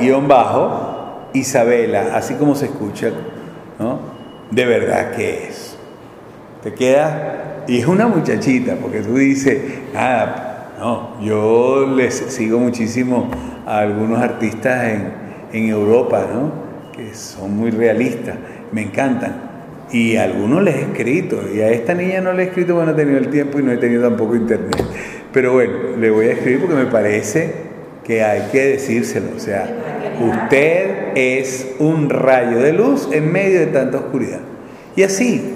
guion 0.00 0.28
bajo 0.28 1.28
Isabela 1.32 2.14
así 2.14 2.34
como 2.34 2.54
se 2.54 2.66
escucha 2.66 3.10
¿no? 3.78 3.98
de 4.50 4.64
verdad 4.64 5.10
que 5.10 5.48
es 5.48 5.76
te 6.62 6.72
queda 6.72 7.64
y 7.66 7.78
es 7.78 7.86
una 7.86 8.06
muchachita 8.06 8.76
porque 8.80 9.00
tú 9.00 9.16
dices 9.16 9.60
ah, 9.96 10.68
no 10.78 11.20
yo 11.20 11.86
les 11.86 12.14
sigo 12.14 12.58
muchísimo 12.58 13.28
a 13.66 13.78
algunos 13.78 14.22
artistas 14.22 14.84
en, 14.84 15.12
en 15.52 15.68
Europa 15.68 16.24
¿no? 16.32 16.62
que 16.92 17.14
son 17.14 17.56
muy 17.56 17.70
realistas, 17.70 18.36
me 18.70 18.82
encantan. 18.82 19.51
Y 19.92 20.16
a 20.16 20.24
algunos 20.24 20.62
les 20.62 20.76
he 20.76 20.80
escrito, 20.80 21.42
y 21.54 21.60
a 21.60 21.68
esta 21.68 21.92
niña 21.92 22.22
no 22.22 22.32
le 22.32 22.44
he 22.44 22.46
escrito 22.46 22.74
porque 22.74 22.86
no 22.86 22.92
he 22.92 23.02
tenido 23.02 23.18
el 23.18 23.28
tiempo 23.28 23.60
y 23.60 23.62
no 23.62 23.72
he 23.72 23.76
tenido 23.76 24.02
tampoco 24.02 24.34
internet. 24.34 24.82
Pero 25.32 25.52
bueno, 25.52 25.74
le 26.00 26.10
voy 26.10 26.26
a 26.26 26.32
escribir 26.32 26.60
porque 26.60 26.76
me 26.76 26.86
parece 26.86 27.52
que 28.02 28.22
hay 28.22 28.48
que 28.50 28.64
decírselo. 28.68 29.36
O 29.36 29.38
sea, 29.38 29.68
usted 30.18 31.14
es 31.14 31.74
un 31.78 32.08
rayo 32.08 32.58
de 32.58 32.72
luz 32.72 33.08
en 33.12 33.30
medio 33.30 33.60
de 33.60 33.66
tanta 33.66 33.98
oscuridad. 33.98 34.40
Y 34.96 35.02
así, 35.02 35.52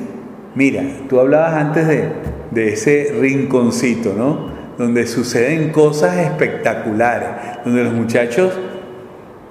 mira, 0.54 0.82
tú 1.08 1.18
hablabas 1.18 1.54
antes 1.54 1.88
de, 1.88 2.04
de 2.50 2.74
ese 2.74 3.14
rinconcito, 3.18 4.14
¿no? 4.16 4.54
Donde 4.76 5.06
suceden 5.06 5.70
cosas 5.70 6.18
espectaculares, 6.18 7.28
donde 7.64 7.84
los 7.84 7.94
muchachos 7.94 8.52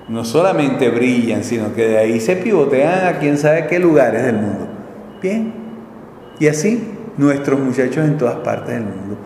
no 0.08 0.24
solamente 0.24 0.90
brillan, 0.90 1.44
sino 1.44 1.74
que 1.74 1.88
de 1.88 1.98
ahí 1.98 2.20
se 2.20 2.36
pivotean 2.36 3.08
a 3.08 3.18
quién 3.18 3.40
sabe 3.40 3.66
qué 3.66 3.80
lugares 3.80 4.24
del 4.24 4.36
mundo. 4.36 4.75
Y 6.40 6.48
así 6.48 6.84
nuestros 7.18 7.60
muchachos 7.60 8.06
en 8.06 8.18
todas 8.18 8.36
partes 8.38 8.76
del 8.76 8.84
mundo. 8.84 9.18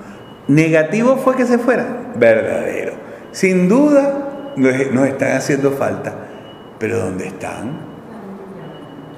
Negativo 0.47 1.17
fue 1.17 1.35
que 1.35 1.45
se 1.45 1.57
fueran. 1.57 2.13
Verdadero. 2.15 2.93
Sin 3.31 3.69
duda 3.69 4.53
nos 4.55 5.07
están 5.07 5.37
haciendo 5.37 5.71
falta. 5.71 6.13
pero 6.79 6.99
¿dónde 6.99 7.27
están? 7.27 7.77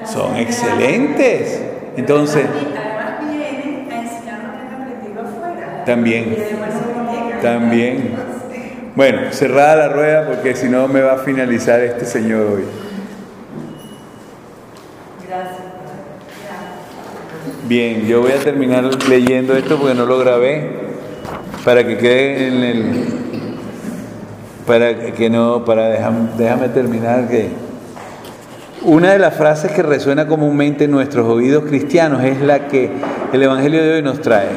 Son 0.05 0.35
excelentes. 0.35 1.61
Entonces, 1.95 2.45
también, 5.85 6.35
también. 7.41 8.15
Bueno, 8.95 9.31
cerrada 9.31 9.75
la 9.75 9.89
rueda 9.89 10.27
porque 10.27 10.55
si 10.55 10.67
no 10.69 10.87
me 10.87 11.01
va 11.01 11.13
a 11.13 11.17
finalizar 11.19 11.79
este 11.81 12.05
señor 12.05 12.45
hoy. 12.45 12.63
Bien, 17.71 18.05
yo 18.05 18.19
voy 18.19 18.33
a 18.33 18.39
terminar 18.43 18.83
leyendo 19.07 19.55
esto 19.55 19.79
porque 19.79 19.93
no 19.93 20.05
lo 20.05 20.19
grabé 20.19 20.71
para 21.63 21.87
que 21.87 21.97
quede 21.97 22.47
en 22.49 22.63
el 22.65 22.83
para 24.67 25.13
que 25.13 25.29
no 25.29 25.63
para 25.63 25.87
déjame, 25.87 26.67
terminar 26.67 27.29
que 27.29 27.47
una 28.81 29.13
de 29.13 29.19
las 29.19 29.35
frases 29.35 29.71
que 29.71 29.83
resuena 29.83 30.27
comúnmente 30.27 30.83
en 30.83 30.91
nuestros 30.91 31.25
oídos 31.25 31.63
cristianos 31.63 32.25
es 32.25 32.41
la 32.41 32.67
que 32.67 32.91
el 33.31 33.41
evangelio 33.41 33.81
de 33.81 33.93
hoy 33.93 34.01
nos 34.01 34.19
trae. 34.19 34.49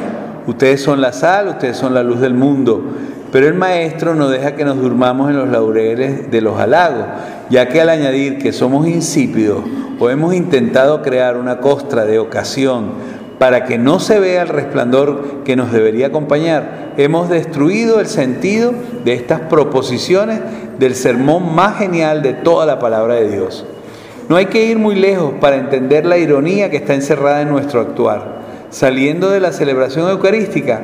Ustedes 0.45 0.81
son 0.81 0.99
la 0.99 1.13
sal, 1.13 1.47
ustedes 1.47 1.77
son 1.77 1.93
la 1.93 2.03
luz 2.03 2.19
del 2.19 2.33
mundo. 2.33 2.83
Pero 3.31 3.47
el 3.47 3.53
maestro 3.53 4.13
no 4.13 4.27
deja 4.27 4.55
que 4.55 4.65
nos 4.65 4.75
durmamos 4.75 5.29
en 5.29 5.37
los 5.37 5.47
laureles 5.47 6.29
de 6.29 6.41
los 6.41 6.59
halagos, 6.59 7.05
ya 7.49 7.69
que 7.69 7.79
al 7.79 7.87
añadir 7.87 8.39
que 8.39 8.51
somos 8.51 8.85
insípidos 8.89 9.61
o 9.99 10.09
hemos 10.09 10.33
intentado 10.33 11.01
crear 11.01 11.37
una 11.37 11.59
costra 11.59 12.05
de 12.05 12.19
ocasión 12.19 12.91
para 13.39 13.65
que 13.65 13.77
no 13.77 13.99
se 13.99 14.19
vea 14.19 14.43
el 14.43 14.49
resplandor 14.49 15.43
que 15.43 15.55
nos 15.55 15.71
debería 15.71 16.07
acompañar, 16.07 16.93
hemos 16.97 17.29
destruido 17.29 17.99
el 17.99 18.07
sentido 18.07 18.73
de 19.03 19.13
estas 19.13 19.41
proposiciones 19.41 20.39
del 20.79 20.95
sermón 20.95 21.53
más 21.53 21.77
genial 21.77 22.21
de 22.21 22.33
toda 22.33 22.65
la 22.65 22.79
palabra 22.79 23.15
de 23.15 23.29
Dios. 23.29 23.65
No 24.29 24.37
hay 24.37 24.47
que 24.47 24.65
ir 24.65 24.79
muy 24.79 24.95
lejos 24.95 25.33
para 25.39 25.57
entender 25.57 26.05
la 26.05 26.17
ironía 26.17 26.69
que 26.69 26.77
está 26.77 26.93
encerrada 26.93 27.41
en 27.41 27.49
nuestro 27.49 27.81
actuar. 27.81 28.35
Saliendo 28.69 29.29
de 29.29 29.39
la 29.39 29.51
celebración 29.51 30.09
eucarística, 30.09 30.81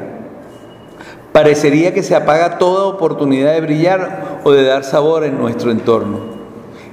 parecería 1.31 1.93
que 1.93 2.03
se 2.03 2.15
apaga 2.15 2.57
toda 2.57 2.85
oportunidad 2.85 3.53
de 3.53 3.61
brillar 3.61 4.41
o 4.43 4.51
de 4.51 4.63
dar 4.63 4.83
sabor 4.83 5.23
en 5.23 5.37
nuestro 5.37 5.71
entorno. 5.71 6.40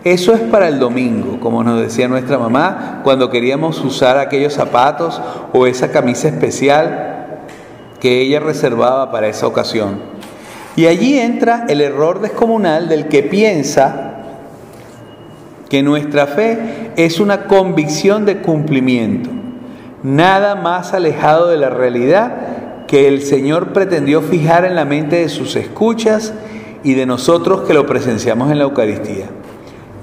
Eso 0.09 0.33
es 0.33 0.41
para 0.41 0.69
el 0.69 0.79
domingo, 0.79 1.39
como 1.39 1.63
nos 1.63 1.83
decía 1.83 2.09
nuestra 2.09 2.39
mamá, 2.39 3.03
cuando 3.05 3.29
queríamos 3.29 3.85
usar 3.85 4.17
aquellos 4.17 4.55
zapatos 4.55 5.21
o 5.53 5.67
esa 5.67 5.91
camisa 5.91 6.29
especial 6.29 7.41
que 8.01 8.23
ella 8.23 8.41
reservaba 8.41 9.11
para 9.11 9.29
esa 9.29 9.47
ocasión. 9.47 10.01
Y 10.77 10.87
allí 10.87 11.19
entra 11.19 11.67
el 11.69 11.83
error 11.83 12.23
descomunal 12.23 12.89
del 12.89 13.09
que 13.09 13.23
piensa 13.23 14.15
que 15.69 15.83
nuestra 15.83 16.27
fe 16.27 16.91
es 16.97 17.21
una 17.21 17.45
convicción 17.45 18.25
de 18.25 18.39
cumplimiento, 18.39 19.29
nada 20.03 20.55
más 20.55 20.95
alejado 20.95 21.49
de 21.49 21.59
la 21.59 21.69
realidad 21.69 22.87
que 22.87 23.09
el 23.09 23.21
Señor 23.21 23.75
pretendió 23.75 24.23
fijar 24.23 24.65
en 24.65 24.75
la 24.75 24.87
mente 24.87 25.17
de 25.17 25.29
sus 25.29 25.55
escuchas 25.55 26.33
y 26.83 26.95
de 26.95 27.05
nosotros 27.05 27.69
que 27.69 27.75
lo 27.75 27.85
presenciamos 27.85 28.51
en 28.51 28.57
la 28.57 28.65
Eucaristía. 28.65 29.27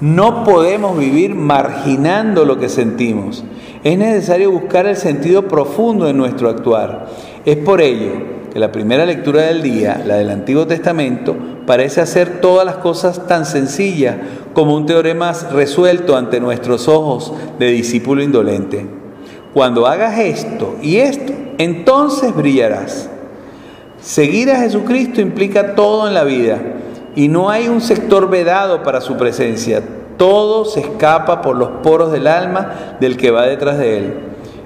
No 0.02 0.44
podemos 0.44 0.98
vivir 0.98 1.36
marginando 1.36 2.44
lo 2.44 2.60
que 2.60 2.68
sentimos. 2.68 3.46
Es 3.84 3.98
necesario 3.98 4.52
buscar 4.52 4.88
el 4.88 4.98
sentido 4.98 5.48
profundo 5.48 6.06
de 6.06 6.14
nuestro 6.14 6.50
actuar. 6.50 7.08
Es 7.46 7.56
por 7.58 7.82
ello 7.82 8.12
que 8.52 8.60
la 8.60 8.74
primera 8.74 9.06
lectura 9.06 9.44
del 9.44 9.62
día, 9.62 10.04
la 10.06 10.16
del 10.16 10.32
Antiguo 10.32 10.68
Testamento, 10.68 11.36
parece 11.66 12.02
hacer 12.02 12.42
todas 12.42 12.66
las 12.66 12.78
cosas 12.78 13.26
tan 13.28 13.46
sencillas 13.46 14.18
como 14.54 14.76
un 14.76 14.86
teorema 14.86 15.32
resuelto 15.52 16.18
ante 16.18 16.42
nuestros 16.42 16.90
ojos 16.90 17.34
de 17.58 17.68
discípulo 17.68 18.22
indolente. 18.22 18.86
Cuando 19.54 19.88
hagas 19.88 20.20
esto 20.20 20.76
y 20.82 20.98
esto, 20.98 21.32
entonces 21.58 22.36
brillarás. 22.36 23.10
Seguir 24.02 24.52
a 24.52 24.60
Jesucristo 24.60 25.22
implica 25.22 25.74
todo 25.74 26.08
en 26.08 26.14
la 26.14 26.26
vida 26.26 26.60
y 27.16 27.30
no 27.30 27.50
hay 27.50 27.70
un 27.70 27.82
sector 27.82 28.30
vedado 28.30 28.84
para 28.84 29.02
su 29.02 29.16
presencia. 29.16 29.82
Todo 30.18 30.66
se 30.66 30.82
escapa 30.82 31.42
por 31.42 31.56
los 31.56 31.70
poros 31.82 32.12
del 32.12 32.28
alma 32.28 32.98
del 33.00 33.18
que 33.18 33.32
va 33.32 33.46
detrás 33.46 33.78
de 33.78 33.98
él. 33.98 34.14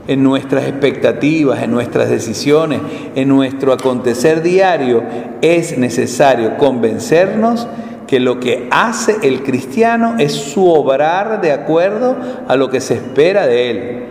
En 0.08 0.24
nuestras 0.24 0.64
expectativas, 0.66 1.62
en 1.62 1.72
nuestras 1.72 2.10
decisiones, 2.10 2.82
en 3.14 3.30
nuestro 3.30 3.72
acontecer 3.72 4.42
diario, 4.42 5.04
es 5.42 5.78
necesario 5.78 6.58
convencernos 6.58 7.68
que 8.08 8.20
lo 8.20 8.40
que 8.40 8.68
hace 8.72 9.18
el 9.22 9.44
cristiano 9.44 10.16
es 10.18 10.34
su 10.34 10.68
obrar 10.68 11.42
de 11.42 11.52
acuerdo 11.52 12.16
a 12.48 12.56
lo 12.56 12.72
que 12.72 12.82
se 12.82 12.96
espera 12.96 13.46
de 13.46 13.70
él. 13.70 14.04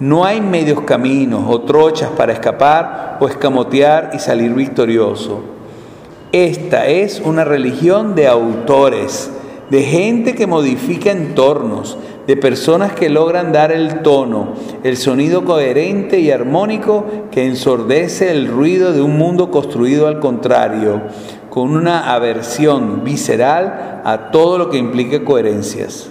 No 0.00 0.24
hay 0.24 0.40
medios 0.40 0.80
caminos 0.82 1.44
o 1.46 1.60
trochas 1.60 2.08
para 2.10 2.32
escapar 2.32 3.18
o 3.20 3.28
escamotear 3.28 4.12
y 4.14 4.18
salir 4.18 4.54
victorioso. 4.54 5.57
Esta 6.32 6.88
es 6.88 7.22
una 7.24 7.44
religión 7.44 8.14
de 8.14 8.28
autores, 8.28 9.30
de 9.70 9.82
gente 9.82 10.34
que 10.34 10.46
modifica 10.46 11.10
entornos, 11.10 11.96
de 12.26 12.36
personas 12.36 12.92
que 12.92 13.08
logran 13.08 13.50
dar 13.50 13.72
el 13.72 14.02
tono, 14.02 14.48
el 14.84 14.98
sonido 14.98 15.46
coherente 15.46 16.20
y 16.20 16.30
armónico 16.30 17.06
que 17.30 17.46
ensordece 17.46 18.30
el 18.30 18.48
ruido 18.48 18.92
de 18.92 19.00
un 19.00 19.16
mundo 19.16 19.50
construido 19.50 20.06
al 20.06 20.20
contrario, 20.20 21.00
con 21.48 21.74
una 21.74 22.12
aversión 22.12 23.04
visceral 23.04 24.02
a 24.04 24.30
todo 24.30 24.58
lo 24.58 24.68
que 24.68 24.76
implique 24.76 25.24
coherencias. 25.24 26.10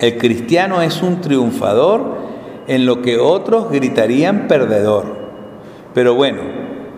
El 0.00 0.18
cristiano 0.18 0.82
es 0.82 1.02
un 1.02 1.22
triunfador 1.22 2.18
en 2.66 2.84
lo 2.84 3.00
que 3.00 3.16
otros 3.16 3.70
gritarían 3.70 4.48
perdedor. 4.48 5.04
Pero 5.94 6.14
bueno, 6.14 6.40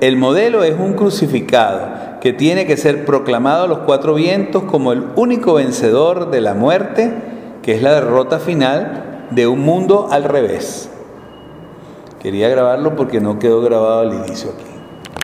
el 0.07 0.19
modelo 0.19 0.65
es 0.65 0.79
un 0.79 0.93
crucificado 0.93 2.21
que 2.21 2.35
tiene 2.35 2.67
que 2.67 2.77
ser 2.77 3.07
proclamado 3.07 3.65
a 3.65 3.69
los 3.69 3.79
cuatro 3.79 4.15
vientos 4.15 4.65
como 4.65 4.93
el 4.93 5.03
único 5.17 5.55
vencedor 5.55 6.31
de 6.31 6.43
la 6.43 6.53
muerte, 6.53 7.11
que 7.63 7.75
es 7.75 7.83
la 7.83 7.95
derrota 7.95 8.39
final 8.39 9.27
de 9.31 9.47
un 9.47 9.61
mundo 9.61 10.09
al 10.11 10.25
revés. 10.25 10.91
Quería 12.21 12.51
grabarlo 12.51 12.97
porque 12.97 13.21
no 13.21 13.39
quedó 13.39 13.63
grabado 13.63 14.01
al 14.01 14.13
inicio 14.13 14.51
aquí. 14.51 14.74